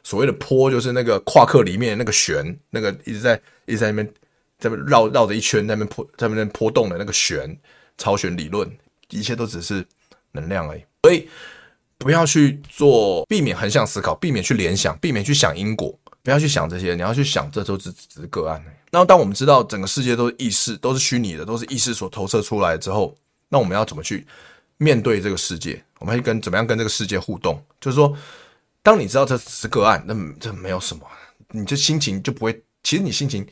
[0.03, 4.14] 所谓的波就是那个夸克里面那个旋，那个一直在一直在那边
[4.59, 7.59] 在绕绕着一圈，在那边波在那边波动的那个旋，
[7.99, 8.70] 超弦理论，
[9.11, 9.86] 一切都只是
[10.32, 10.82] 能量而已。
[11.02, 11.28] 所以
[11.98, 18.62] 不要去做，避免横向思考，避免去联想，避免去想因果，不要去想这些，你要去想，这都是只是个案。
[18.90, 23.16] 那当我们知道整个世界都是意识，都是虚拟的，都是意识所投射出来之后，
[23.48, 24.26] 那我们要怎么去
[24.76, 25.82] 面对这个世界？
[25.98, 27.62] 我们会跟怎么样跟这个世界互动？
[27.80, 28.16] 就是说。
[28.82, 31.02] 当你知道这只是个案，那这没有什么，
[31.50, 32.62] 你这心情就不会。
[32.84, 33.44] 其实你心情，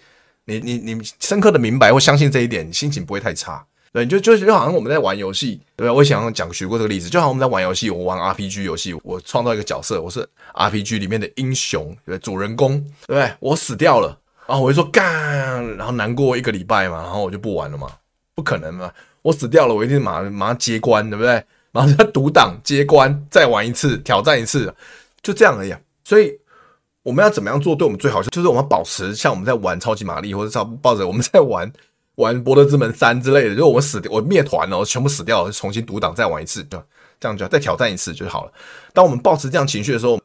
[0.44, 3.66] 你你你深刻的明白或相信这一点，你心情不会太差。
[3.94, 5.94] 对，就就就好像我们在玩游戏，对吧？
[5.94, 12.18] 我想讲学过这个例子，就好像我们在玩游戏，我玩 RPG 游戏，我创造一个角色，我是 RPG 里面的英雄，对？
[12.18, 13.32] 主人公，对不对？
[13.38, 14.18] 我死掉了，
[14.48, 17.86] 然后我就说干，然后难过一个礼拜嘛，然后我就不玩了嘛，
[18.34, 18.92] 不可能嘛，
[19.22, 21.40] 我死掉了，我一定马上马上接关，对不对？
[21.70, 24.74] 马上读档接关，再玩一次，挑战一次。
[25.22, 25.72] 就这样而已，
[26.02, 26.36] 所以
[27.04, 28.20] 我们要怎么样做对我们最好？
[28.24, 31.72] 就是我们保持像我们在玩超级玛丽，或者抱抱着我们在玩
[32.16, 36.80] 玩《博德之门三》之类的，就是我们死掉，我灭团了，我全部死掉了，重新读档再玩一次，对？
[37.20, 38.52] 这样就再挑战一次就好了。
[38.92, 40.20] 当我们保持这样情绪的时候，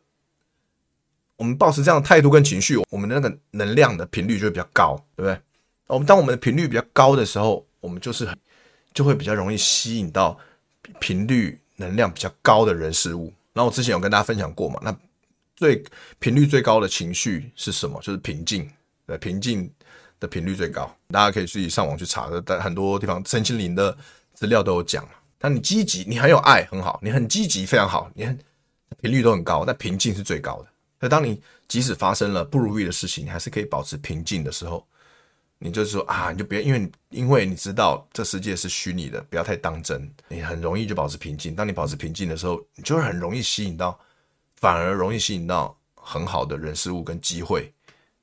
[1.38, 5.40] 我们保持这样的态度跟情绪，我们的那个能量的频率就会比较高，对不对？
[5.88, 8.28] 我们当我们的频率比较高的时候，我们就是
[8.94, 10.38] 就会比较容易吸引到
[11.00, 13.34] 频率能量比较高的人事物。
[13.54, 14.94] 然后我之前有跟大家分享过嘛，那
[15.56, 15.82] 最
[16.20, 18.00] 频率最高的情绪是什么？
[18.02, 18.70] 就是平静，
[19.08, 19.72] 对，平静
[20.20, 20.93] 的频率最高。
[21.09, 23.97] 大家可以自己上网去查的，在很多地方身心灵的
[24.34, 25.07] 资料都有讲。
[25.38, 28.38] 但你积极，你很有爱，很好，你很积极，非常好，你很
[29.01, 30.67] 频率都很高，但平静是最高的。
[30.99, 34.86] 所以当你即使发生了不如意的事情，你还是可以保持平静的时候。
[35.61, 41.53] 你就是说啊，你就别因为因为你知道这世界是虚拟的，不要太当真，你很容易就保持平静。
[41.53, 43.99] 当你保持平静的时候，你就会很容易吸引到，
[44.55, 47.74] 反而容易吸引到很好的人事物跟机会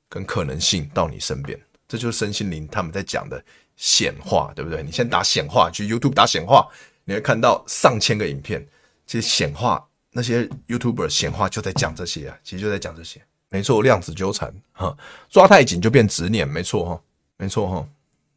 [0.09, 1.59] 跟可能性到你身边。
[1.87, 3.43] 这就是身心灵他们在讲的
[3.75, 4.83] 显化，对不对？
[4.83, 6.67] 你先打显化，去 YouTube 打显化，
[7.05, 8.65] 你会看到上千个影片。
[9.05, 13.21] 其实显化那些 YouTuber 显化就在讲这些啊，其实就在讲这些。
[13.49, 14.93] 没错，量子纠缠哈，
[15.29, 17.01] 抓太紧就变执念，没错哈。
[17.37, 17.87] 没错哈，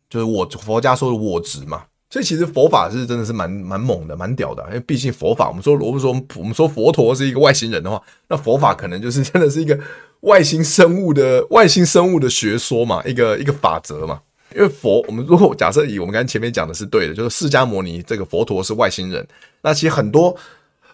[0.09, 4.63] 就是我佛家说的我执嘛，所以其实佛法是真的是蛮蛮猛的，蛮屌的。
[4.67, 9.79] 因为毕竟佛法，我们说我们说我们说佛陀是一个外星人的话，那佛法可能就是真的是一个
[10.21, 14.21] 外星生物的外星生物的学说嘛，一个一个法则嘛。
[14.55, 19.25] 因为佛，我们如果假设以我们刚才前面讲的是对的，就是释迦牟尼这个佛陀是外星人，
[19.63, 20.37] 那其实很多。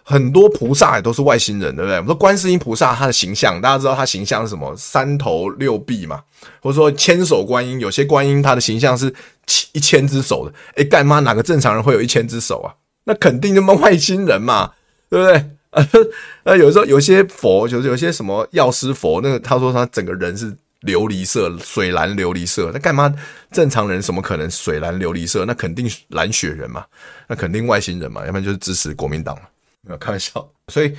[0.09, 1.97] 很多菩萨也都是外星人，对不对？
[1.97, 4.73] 我们说观世音菩萨他的形象，大家知道他形象是什么？
[4.77, 6.23] 三头六臂嘛，
[6.61, 9.13] 或者说千手观音，有些观音他的形象是
[9.45, 10.55] 千一千只手的。
[10.75, 12.71] 诶，干嘛哪个正常人会有一千只手啊？
[13.03, 14.71] 那肯定他妈外星人嘛，
[15.09, 15.45] 对不对？
[16.45, 20.49] 呃，有时候有些佛，就是有些什么药师佛，那个他说他整个人是
[20.83, 22.71] 琉璃色，水蓝琉璃色。
[22.73, 23.13] 那干嘛
[23.51, 25.43] 正常人怎么可能水蓝琉璃色？
[25.43, 26.85] 那肯定蓝血人嘛，
[27.27, 29.41] 那肯定外星人嘛，要不然就是支持国民党嘛。
[29.87, 30.95] 没有开玩笑，所以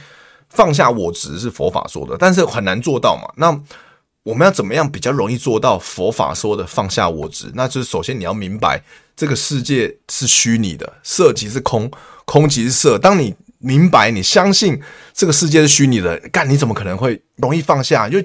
[0.49, 3.31] 放下我执是佛法说的，但是很难做到嘛。
[3.37, 3.61] 那
[4.23, 7.51] 我们要怎么样比较容易做到佛法说的放下我执？
[7.55, 8.83] 那就是首先你要明白
[9.17, 11.91] 这个世界是虚拟的，色即是空，
[12.25, 12.99] 空即是色。
[12.99, 14.81] 当你明白、你相信
[15.13, 18.09] 这个世界是虚拟的，干你怎么可能会容易放下？
[18.09, 18.19] 就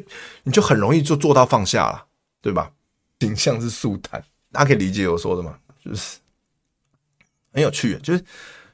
[0.43, 2.05] 你就很容易就做到放下了，
[2.41, 2.71] 对吧？
[3.19, 5.55] 形象是素谈，大家可以理解我说的吗？
[5.83, 6.17] 就是
[7.53, 8.23] 很有趣，就是。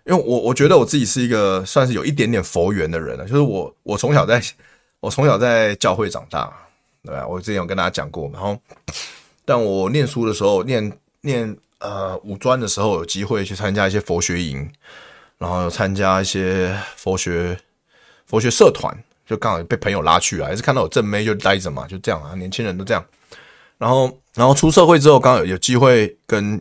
[0.10, 4.42] 因为我我觉得我自己是一个算是有一点点佛缘的人了，就是我我从小在，
[5.00, 6.52] 我从小在教会长大，
[7.04, 7.28] 对吧？
[7.28, 8.58] 我之前有跟大家讲过，然后，
[9.46, 10.92] 但我念书的时候，念
[11.22, 14.68] 念呃五专的时候，有机会去参加一些佛学营，
[15.38, 17.56] 然后有参加一些佛学
[18.26, 18.92] 佛学社团，
[19.28, 23.06] 就刚好被朋友拉去啊，还是看到有正妹就待着嘛，就这样啊，年轻人都这样。
[23.78, 26.60] 然后然后出社会之后，刚好有机会跟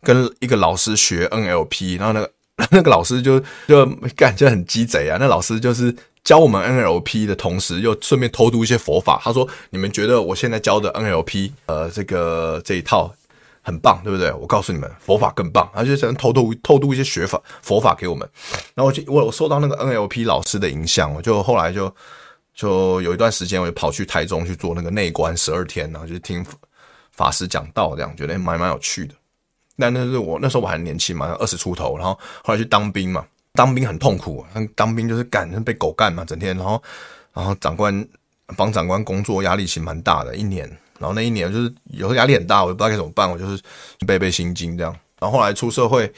[0.00, 2.32] 跟一个老师学 NLP，然后那个。
[2.70, 3.84] 那个老师就就
[4.16, 5.16] 感觉很鸡贼啊！
[5.18, 9.20] 那老师就是教我们 NLP 的同时，又顺便偷渡一些佛法。
[9.22, 13.12] 他说：“你们觉得我现在教的 NLP，呃，这个这一套
[13.60, 14.32] 很棒，对不对？
[14.32, 18.28] 我告诉你们，佛法更棒。”他就想偷渡偷渡一些学法佛法给我们。
[18.74, 21.92] 然后我就我我受到那个 NLP 老师的影响，我就后来就
[22.54, 26.46] 就有一段时间，我就跑去台中去做那个内观十二天，然后就听
[27.10, 29.14] 法师讲道，这样觉得蛮蛮有趣的。
[29.76, 34.44] 那那是我那时候我还年轻嘛，二十出头，然后后来去当兵嘛，当兵很痛苦，
[34.74, 36.82] 当兵就是干被狗干嘛，整天，然后
[37.32, 38.06] 然后长官
[38.56, 40.70] 帮长官工作，压力其实蛮大的，一年。
[41.00, 43.60] 然后那一年就是有时候压力很大，我也不知道该怎么办，我就是
[44.06, 44.94] 背背心经这样。
[45.18, 46.10] 然后后来出社会，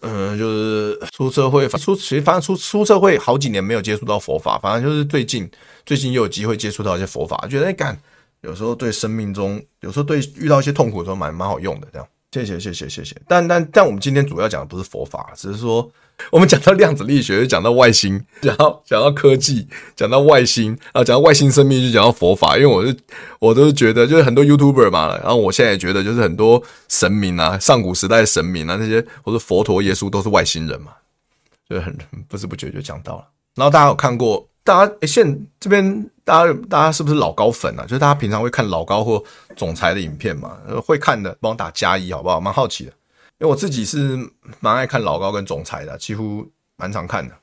[0.00, 5.48] 嗯、就是出社会出，其实反正出出社会好几年没有接触到佛法，反正就是最近
[5.86, 7.96] 最近又有机会接触到一些佛法，觉得哎干，
[8.40, 12.08] 有时候对生命中，有时候对遇到一些痛苦的时候蛮蛮好用的这样。
[12.32, 13.16] 谢谢谢谢谢谢。
[13.26, 15.90] 但但但我们今天主要讲的不是佛法，只是说。
[16.32, 22.58] 我们讲到量子力学，就讲到外星，讲到讲到科技，讲到外星啊，讲到外星生命，就讲到佛法。
[22.58, 22.96] 因为我是
[23.38, 30.90] 我都是觉得，就是很多 YouTuber 嘛，然后我现在也觉得，就是很多神明啊，上古时代的神明啊，那些或者佛陀、耶稣都是外星人嘛，
[31.70, 33.24] 就很不知不觉就讲到了。
[33.54, 37.84] 然后大家有看过，大家，现这边大家大家是不是老高粉啊？
[37.84, 39.24] 就是大家平常会看老高或
[39.56, 40.58] 总裁的影片嘛？
[40.84, 42.38] 会看的，帮我打加一好不好？
[42.38, 42.90] 蛮好奇的。
[43.38, 44.18] 因为我自己是
[44.60, 47.34] 蛮爱看老高跟总裁的，几乎蛮常看的。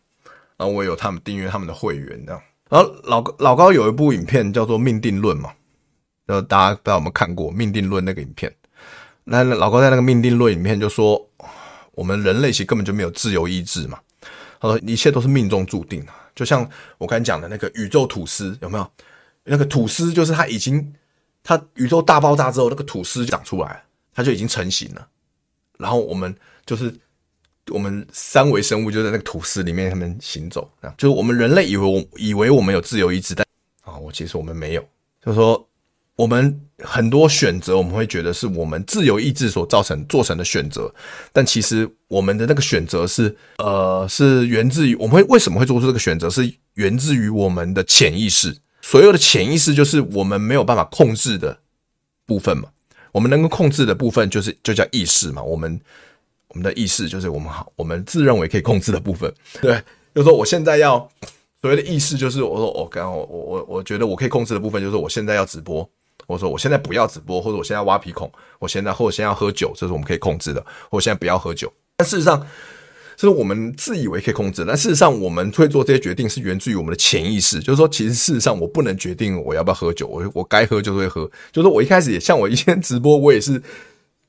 [0.56, 2.40] 然后我也有他们订阅他们的会员这样。
[2.70, 5.52] 然后老老高有一部影片叫做《命定论》嘛，
[6.28, 8.54] 然后大家不知道有没有看过《命定论》那个影片？
[9.24, 11.28] 那老高在那个《命定论》里面就说，
[11.94, 13.98] 我们人类其实根本就没有自由意志嘛。
[14.60, 18.92] 他说一切都是命中注定的，就像我刚才讲的那个宇宙吐司有没有？
[19.46, 20.94] 那个吐司就是它已经，
[21.44, 23.84] 它宇宙大爆炸之后，那个吐司就长出来了，
[24.14, 25.08] 它就已经成型了。
[25.78, 26.94] 然后我们就是
[27.70, 30.68] 我们三维生物就在那个吐司里面他们行走，
[30.98, 33.46] 就是我们人类以为我以为我们有自由意志，但
[33.84, 34.82] 啊，我其实我们没有。
[35.22, 35.68] 就是说，
[36.16, 40.94] 我们很多选择我们会觉得是我们自由意志所造成做成的选择，
[41.34, 48.56] 但其实我们的那个选择是呃是源自于我们会为什么会做出这个选择，是源自于我们的潜意识。
[48.82, 51.58] 所有的潜意识就是我们没有办法控制的
[52.26, 52.70] 部分嘛。
[53.12, 55.80] 我们能够控制的部分就是就叫意识嘛，我们
[56.50, 59.34] 我们的意识就是我们好，我们自认为可以控制的部分。
[59.62, 59.82] 对，
[60.14, 61.10] 就是说我现在要
[61.62, 65.90] 所谓的意识，就是我说我刚我我我我觉得我可以控制的部分，就是我现在要直播，
[66.28, 71.72] 或者说我现在不要直播，或者我现在挖鼻孔，我现在或者现在要喝酒，这是我们可以控制的，或者现在不要喝酒。
[71.98, 72.46] 但事实上。
[73.18, 77.62] 这是我们自以为可以控制，但事实上我们会做这些决定是源自于我们的潜意识。
[77.62, 81.26] 就是说，其实事实上我不能决定我要不要喝酒，我我该喝就会喝。
[81.50, 83.64] 就是我一开始也像我以前 直播，我也是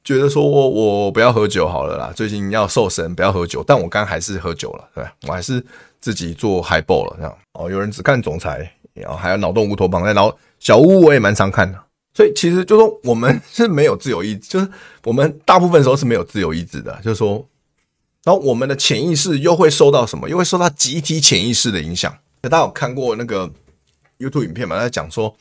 [0.04, 3.60] 觉得说我我不要喝酒好了啦，最近要瘦身，不要喝酒。
[3.66, 5.12] 但我刚还是喝酒了，对吧？
[5.26, 5.60] 我还是
[6.00, 7.38] 自己做海报了这样。
[7.54, 11.76] 哦，有人只看总裁，然后还有脑洞乌托邦，然后小屋我也蛮常看的。
[12.16, 14.68] 所以其实就说我们是没有自由意志，就是
[15.04, 17.46] 我们大部分时候是没有自由意志的，就是说。
[18.24, 20.28] 然后我们的潜意识又会受到什么？
[20.28, 22.12] 又会受到集体潜意识的影响。
[22.40, 23.48] 大家有看过那个
[24.18, 24.76] YouTube 影片吗？
[24.76, 25.32] 他讲说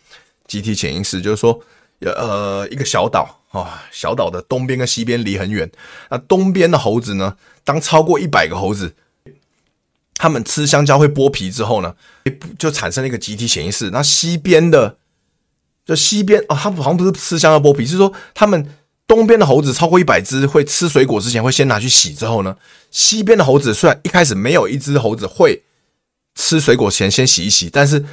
[0.46, 1.60] 集体潜意识，就是说，
[2.02, 5.68] 呃，一个小岛啊，小岛的东边跟西边离很远。
[6.12, 8.94] 那东边的猴子呢，当超过一百个猴子，
[10.14, 11.96] 他们吃香蕉会剥皮之后呢，
[12.60, 13.90] 就产生了一个集体潜意识。
[13.90, 14.98] 那西边的，
[15.86, 18.68] 就西边啊，他们好像不是吃香蕉剥皮，是说他们。
[19.08, 22.12] 东边的猴子超过一百只，会吃水果之前会先拿去洗。
[22.12, 22.58] 之后呢，
[22.90, 25.62] 西边的猴子虽然一开始没有一只猴子会
[26.34, 28.04] 吃水果前先洗一洗，但是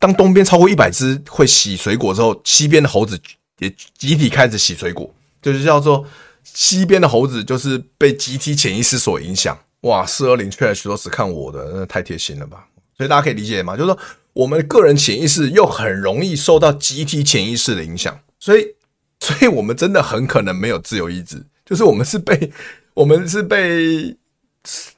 [0.00, 3.16] 当东边超过一百只会洗水果之后，西边的猴子
[3.60, 6.04] 也集体开始洗水果，就是叫做
[6.42, 9.56] 西边的猴子就是被集体潜意识所影响。
[9.82, 12.66] 哇，四二零 Trash 都只看我的，那太贴心了吧？
[12.96, 13.76] 所以大家可以理解吗？
[13.76, 13.98] 就是说，
[14.32, 18.74] 我们个人潜意识又很容易受到集体潜意识的影响，所以。
[19.22, 22.50] 所以我们真的很可能没有自由意志，就是我们是被
[22.94, 24.16] 我们是被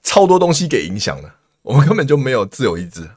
[0.01, 3.11] 超多东西给影响了，我们根本就没有自由意志，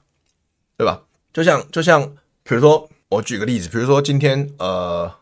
[0.76, 1.04] 对吧？
[1.32, 2.02] 就像就像
[2.42, 5.14] 比如说，我举个例子，比如说今天呃，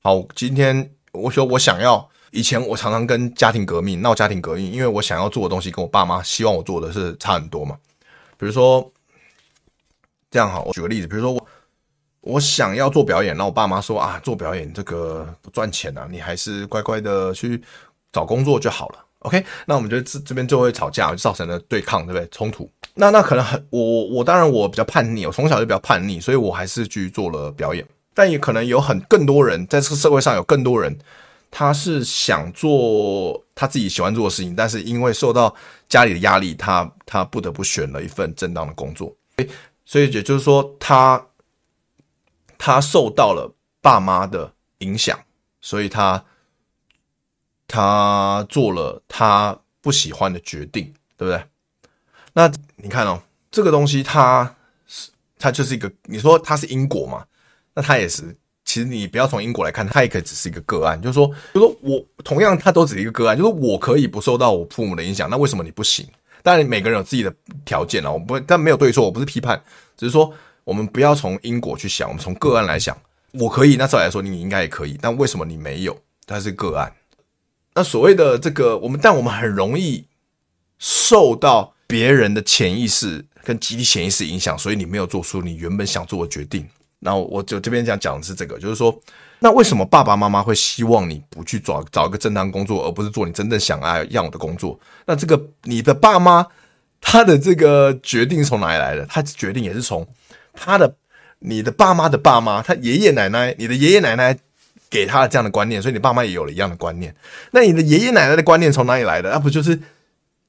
[0.00, 7.76] 好，今天我说我想要，以前我常常跟家庭革命闹家庭革命，因为我想要做的东西跟我爸妈希望我做的是差很多嘛。
[8.38, 8.92] 比如说
[10.34, 11.46] 这样好，我举个例子，比如说我。
[12.26, 17.62] 我想要做表演，那我爸妈说啊，做表演这个不赚钱啊，你还是乖乖的去
[18.10, 18.98] 找工作就好了。
[19.18, 22.26] OK，那我们觉得这这边就会吵架，就造成了对抗，对不对？
[22.30, 22.66] 冲突。
[22.94, 27.86] 那那可能很我我当然我比较叛逆，我从小就比较叛逆，所以我还是去做了表演。
[28.14, 30.98] 但也可能有很更多人在这个社会上有更多人，
[31.50, 35.54] 他是想做他自己喜欢做的事情，但是因为受到
[35.90, 39.14] 家里的压力，他他不得不选了一份正当的工作。
[39.84, 41.26] 所以也就是说他。
[42.56, 45.18] 他受到了爸妈的影响，
[45.60, 46.24] 所以他
[47.66, 51.44] 他做了他不喜欢的决定，对不对？
[52.32, 53.20] 那你看哦，
[53.50, 54.54] 这个东西它
[54.86, 57.26] 是它就是一个，你说它是因果嘛？
[57.74, 66.08] 那它也是，其实你不要从因果来看，它也可以只是一个个案，就是说，就是说我同样它都只是一个个案，就是我可以不受到我父母的影响，那为什么你不行？
[66.44, 67.34] 当然每个人有自己的
[67.64, 69.60] 条件了，我不，但没有对错，我不是批判，
[69.96, 70.32] 只是说。
[70.64, 72.96] 我们不要从因果去想，我们从个案来想。
[73.32, 75.94] 我可以，那照来说你应该也可以，但为什么你没有？
[76.26, 76.90] 它是个案。
[77.74, 80.06] 那所谓的这个，我们但我们很容易
[80.78, 86.66] 受到别人的潜意识跟集体潜意识影响，所以你没有做出你原本想做的决定。
[87.00, 88.98] 然后我就这边讲讲的是这个，就是说，
[89.44, 94.80] 那为什么爸爸妈妈会希望你不去找找一个正当工作，而不是做你真正想爱要的工作？
[95.04, 96.46] 那这个你的爸妈
[96.98, 99.04] 他的这个决定从哪里来的？
[99.04, 100.08] 他决定也是从
[100.54, 100.96] 他的。
[101.40, 104.34] 你的爸妈的爸妈，他爷爷奶奶，你的爷爷奶奶
[104.88, 107.14] 给他的这样的观念，所以你爸妈也有了一样的观念。
[107.50, 109.28] 那你的爷爷奶奶的观念从哪里来的？
[109.28, 109.78] 那不就是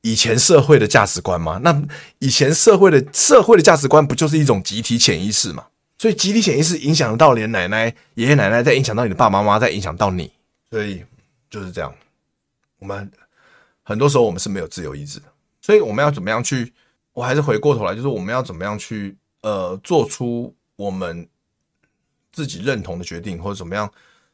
[0.04, 1.60] 以前社会的价值观吗？
[1.62, 1.84] 那
[2.20, 5.66] 以前社会的社会的价值观不就是一种集体潜意识吗？
[5.98, 10.32] 所以集体潜意识影响到连奶奶、爷爷奶奶，再影响到你的爸爸妈妈，再影响到你。
[10.70, 11.04] 所以
[11.50, 11.94] 就是这样。
[12.80, 13.12] 我们
[13.84, 15.26] 很多时候我们是没有自由意志的，
[15.62, 16.74] 所以我们要怎么样去？
[17.14, 20.56] 我还是回过头来，就是我们要怎么样去呃做出。
[20.78, 21.26] 我们
[22.34, 23.90] 自己认同的决定或者怎么样，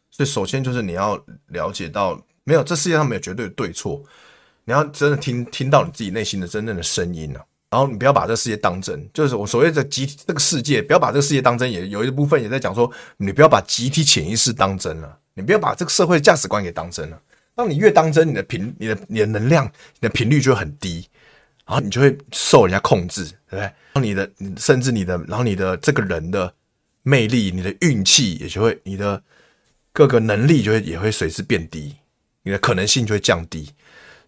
[0.09, 4.03] 所以首先就是你要了解到，没有这世界上没有绝对的对错，
[4.65, 17.19] 你要真的听听到你自己内心的真正的声音啊，然后你不要把这个世界当真，就是我所谓的集体这个世界，不要把这个世界当真，也有一部分也在讲说，你不要把集体潜意识当真了，你不要把这个社会价值观给当真了，
[17.55, 21.07] 当你越当真，你的频、你的、你的能量、你的频率就会很低。
[21.63, 23.61] 然后你就会受人家控制，对不对？
[23.61, 26.53] 然后你的，甚至你的，然后你的这个人的
[27.03, 29.21] 魅力、你的运气也就会，你的
[29.93, 31.95] 各个能力就会也会随之变低，
[32.43, 33.69] 你的可能性就会降低。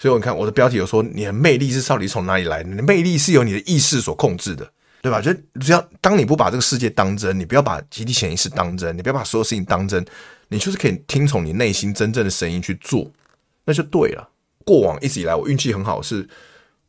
[0.03, 2.61] 所以，你看我的标题有说，你的魅力是到底从哪里来？
[2.61, 4.69] 你的魅力是由你的意识所控制的，
[5.01, 5.21] 对吧？
[5.21, 10.05] 就只要当你不把这个世界当真，你不要把集体潜意识当真，你不要把所有事情当真，
[10.49, 13.09] 你就是可以听从你内心真正的声音去做，
[13.63, 14.27] 那就对了。
[14.65, 16.27] 过往一直以来，我运气很好，是。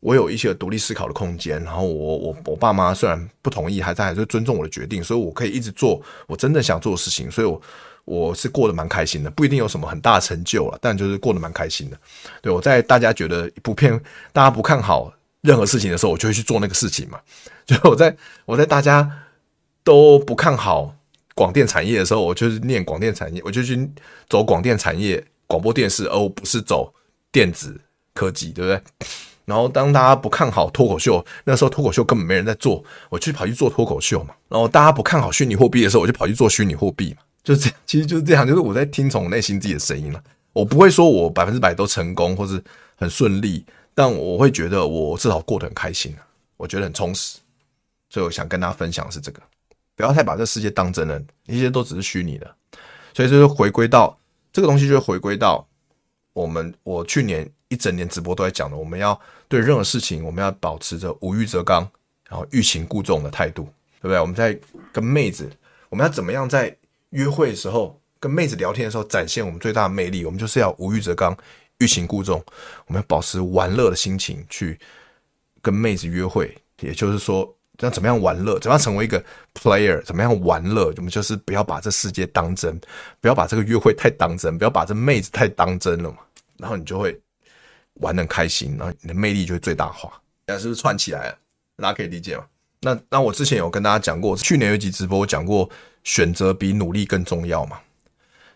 [0.00, 7.62] 我有一些独立思考的空间，然后我我我爸妈虽然不同意，还在还是尊重我的决定，所以我可以一直做我真正想做的事情，所以我
[8.04, 11.98] 我是过得蛮开心的，不一定有什么很大成就了，但就是过得蛮开心的。
[12.42, 13.98] 对，我在大家觉得不骗
[14.32, 17.18] 大家不看好任何事情的时候，我就会去做那个事情嘛。
[17.64, 19.10] 就我在我在大家
[19.82, 20.94] 都不看好
[21.34, 23.90] 广电产业的时候，我就是念广电产业，我就去
[24.28, 26.92] 走广电产业广播电视，而不是走
[27.32, 27.80] 电子
[28.12, 29.06] 科技，对不对？
[29.46, 34.34] 然后当大家不看好脱口秀，那时候脱口秀根本没人在做，我去跑去做脱口秀嘛。
[34.48, 37.22] 然后大家不看好虚拟货币的时候，我就跑去做虚拟货币嘛。
[37.44, 40.20] 就这，其实就是这样，就是我在听从内心自己的声音了。
[40.52, 42.60] 我不会说我百分之百都成功或是
[42.96, 43.64] 很顺利，
[43.94, 46.16] 但我会觉得我至少过得很开心，
[46.56, 47.38] 我觉得很充实。
[48.08, 49.40] 所以我想跟大家分享的是这个，
[49.94, 52.52] 不要太把这世界当真了，一切都只是虚拟的。
[53.12, 54.18] 所以就是回归到
[54.52, 55.64] 这个东西，就会回归到
[56.32, 57.48] 我们我去年。
[57.68, 59.18] 一整年直播都在讲的，我们要
[59.48, 61.80] 对任何事情，我们要保持着无欲则刚，
[62.28, 63.64] 然后欲擒故纵的态度，
[64.00, 64.20] 对不对？
[64.20, 64.56] 我们在
[64.92, 65.50] 跟妹子，
[65.88, 66.76] 我们要怎么样在
[67.14, 70.24] 约会的时候，跟妹子聊天的时候展现我们最大的魅力？
[70.24, 71.36] 我们就是要无欲则刚，
[71.78, 72.44] 欲擒故纵，
[72.86, 74.78] 我们要保持玩乐的心情去
[75.62, 76.56] 跟妹子约会。
[76.80, 80.92] 也就是说，要怎么样玩乐，怎么样成为一个 player，怎么样玩乐？
[80.96, 82.78] 我们就是不要把这世界当真，
[83.20, 86.18] 不要把这个约会太当真，不要把这妹子太当真了嘛，
[86.58, 87.18] 然后你就会。
[88.00, 91.38] 玩得很开心，然后你的魅力就会最大化，这样是不是串起来了？
[91.76, 92.44] 大家可以理解吗？
[92.80, 95.70] 那那我之前有跟大家讲过，去年有一集直播我讲过，
[96.04, 97.78] 选择比努力更重要嘛，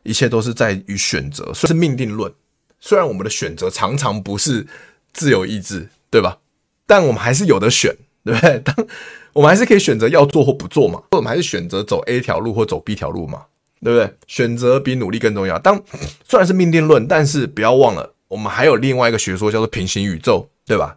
[0.04, 2.32] 一切都是在于选择，所以是命定论。
[2.78, 4.66] 虽然我们的选择常常不是
[5.12, 6.38] 自由意志，对吧？
[6.86, 7.94] 但我们还是有得选，
[8.24, 8.60] 对不对？
[8.64, 8.86] 当
[9.32, 13.46] 我们还是可以选择要做或不做嘛，我们还是选择走 A 条路或走 B 条路嘛，
[13.82, 14.14] 对不对？
[14.26, 15.58] 选择比努力更重要。
[15.58, 15.82] 当
[16.26, 18.14] 虽然是命定论，但是不要忘了。
[18.28, 20.96] 我们还有另外一个学说叫做平行宇宙，对吧？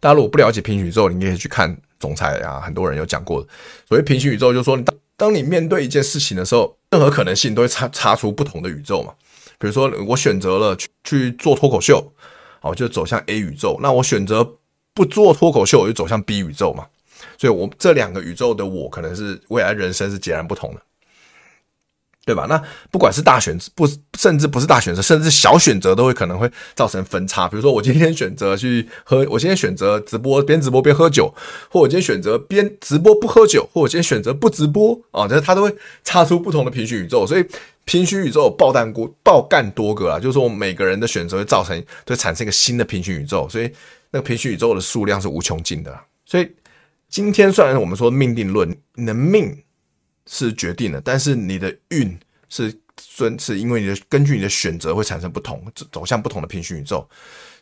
[0.00, 3.40] 大家如果不了解平行宇宙，你可以去看总裁啊，很多人有讲过。
[3.88, 9.12] 所谓平行宇宙，就是说，当当你面对一件事情的时候，任何可能性都会擦擦出不同的宇宙嘛。
[9.58, 12.12] 比如说，我选择了去去做脱口秀，
[12.60, 13.76] 好，就走向 A 宇宙。
[13.82, 14.48] 那我选择
[14.94, 16.86] 不做脱口秀，我就走向 B 宇宙嘛。
[17.36, 20.80] 所以，我这两个宇宙的我，可能是未来人生是截然不同的。
[22.28, 22.44] 对吧？
[22.46, 27.48] 那不管是大选择，不甚至不是大选择，甚至小选择都会可能会造成分差。
[27.48, 31.34] 比如说，我今天选择去喝，我今天选择直播边直播边喝酒，
[31.70, 35.74] 或我今天选择边直播不喝酒，或我今天选择不直播啊，这、哦、它都会
[36.04, 37.26] 擦出不同的平行宇宙。
[37.26, 37.42] 所以
[37.86, 43.48] 平行宇宙爆弹锅爆干多个啊，就是说每个人的选择会造成，会产生一个新的平行宇宙。
[43.48, 43.70] 所以
[44.10, 45.98] 那个平行宇宙的数量是无穷尽的。
[46.26, 46.46] 所以
[47.08, 49.56] 今天虽然我们说命定论，你的命。
[50.30, 52.16] 是决定了，但是你的运
[52.50, 57.08] 是顺，是因为你的根据你的选择会产生不同，走向不同的平行宇宙。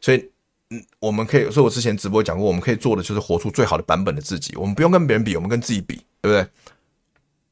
[0.00, 0.30] 所以，
[0.70, 4.56] 嗯，我们可以，所以我之前直播讲过，我们可以做的就是活出最好的版本的自己。
[4.56, 6.46] 我们不用跟别人比，我们跟自己比，对不对？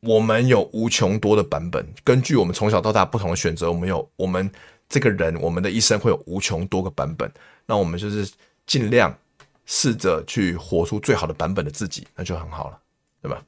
[0.01, 4.51] 我们有无穷多的版本，根据我们从小到大不同的选择，我们有我们
[4.89, 7.31] 这个人，我们的一生会有无穷多个版本。
[7.67, 8.29] 那我们就是
[8.67, 9.17] 尽量
[9.65, 12.79] 试着去活出最好的版本的自己，那就很好了，
[13.23, 13.43] 对吧？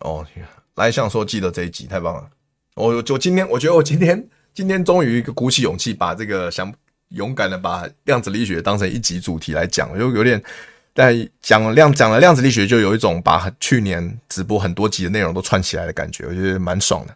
[0.00, 0.26] 哦，
[0.74, 2.28] 来向说记得这一集太棒了。
[2.74, 6.72] 我就今天，我觉得我今天 今天终于鼓起勇气，把这个想
[7.10, 10.42] 勇敢的把量子力学当成一集主题来讲，就有点。
[10.96, 17.12] 但讲量讲了量子力学，就有一种把去年直播很多集的内容都串起来的感觉，我觉得蛮爽的。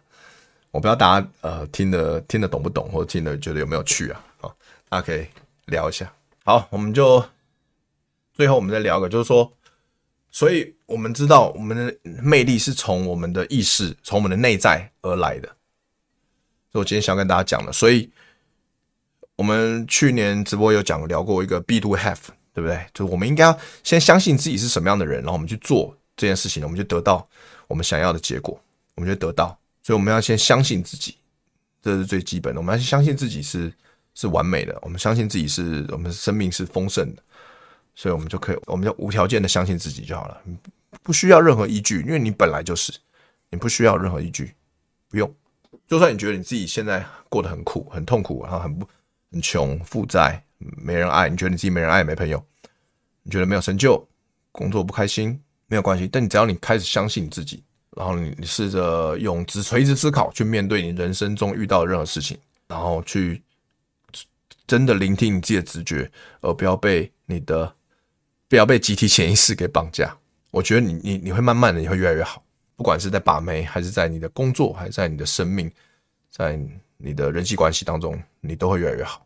[0.71, 4.21] 我不知道大家呃听得听得懂不懂，或者听得觉得有没有趣啊？
[4.41, 4.53] 好，
[4.89, 5.25] 大家可以
[5.67, 6.11] 聊一下。
[6.43, 7.23] 好，我们就
[8.33, 9.49] 最后我们再聊个，就是说，
[10.31, 15.47] 所以我们知道我们的魅力是从我们的意识、从我们的内在而来的。
[16.71, 18.09] 所以我今天想跟大家讲的，所以
[19.35, 22.17] 我们去年直播有讲聊过一个 be do have。
[22.51, 22.83] 对不对？
[22.93, 27.25] 就我们应该要先相信自己是什么样的人，然后我们去做这件事情，我们就得到
[27.67, 28.59] 我们想要的结果，
[28.95, 29.57] 我们就得到。
[29.81, 31.15] 所以我们要先相信自己，
[31.81, 32.59] 这是最基本的。
[32.59, 33.71] 我们要相信自己是
[34.13, 37.23] 是完美的，我们相信自己是我们生命是丰盛的，
[37.95, 40.41] 所以我们就可以，我们就无条件的相信自己就好了，
[41.03, 42.93] 不需要任何依据，因为你本来就是，
[43.49, 44.53] 你不需要任何依据，
[45.09, 45.33] 不用。
[45.87, 48.87] 就算你觉得你自己现在过得很苦、很痛苦，然后很不
[49.31, 50.43] 很穷、负债。
[50.59, 52.43] 没人爱，你觉得你自己没人爱，没朋友，
[53.23, 54.05] 你觉得没有成就，
[54.51, 56.05] 工作不开心，没有关系。
[56.05, 57.63] 但你只要你开始相信你自己，
[57.95, 62.37] 然后你你试着用只垂直思考去面对你人生中遇到的任何事情，
[62.67, 63.41] 然后去
[64.67, 66.11] 真的聆听你自己的直觉，
[66.41, 67.73] 而不要被你的
[68.49, 70.17] 不要被集体潜意识给绑架。
[70.51, 72.43] 我觉得你你你会慢慢的你会越来越好，
[72.75, 75.71] 不管是在把妹，还是在你的工作，还是在你的生命，
[76.31, 76.59] 在
[76.97, 79.25] 你的人际关系当中，你都会越来越好。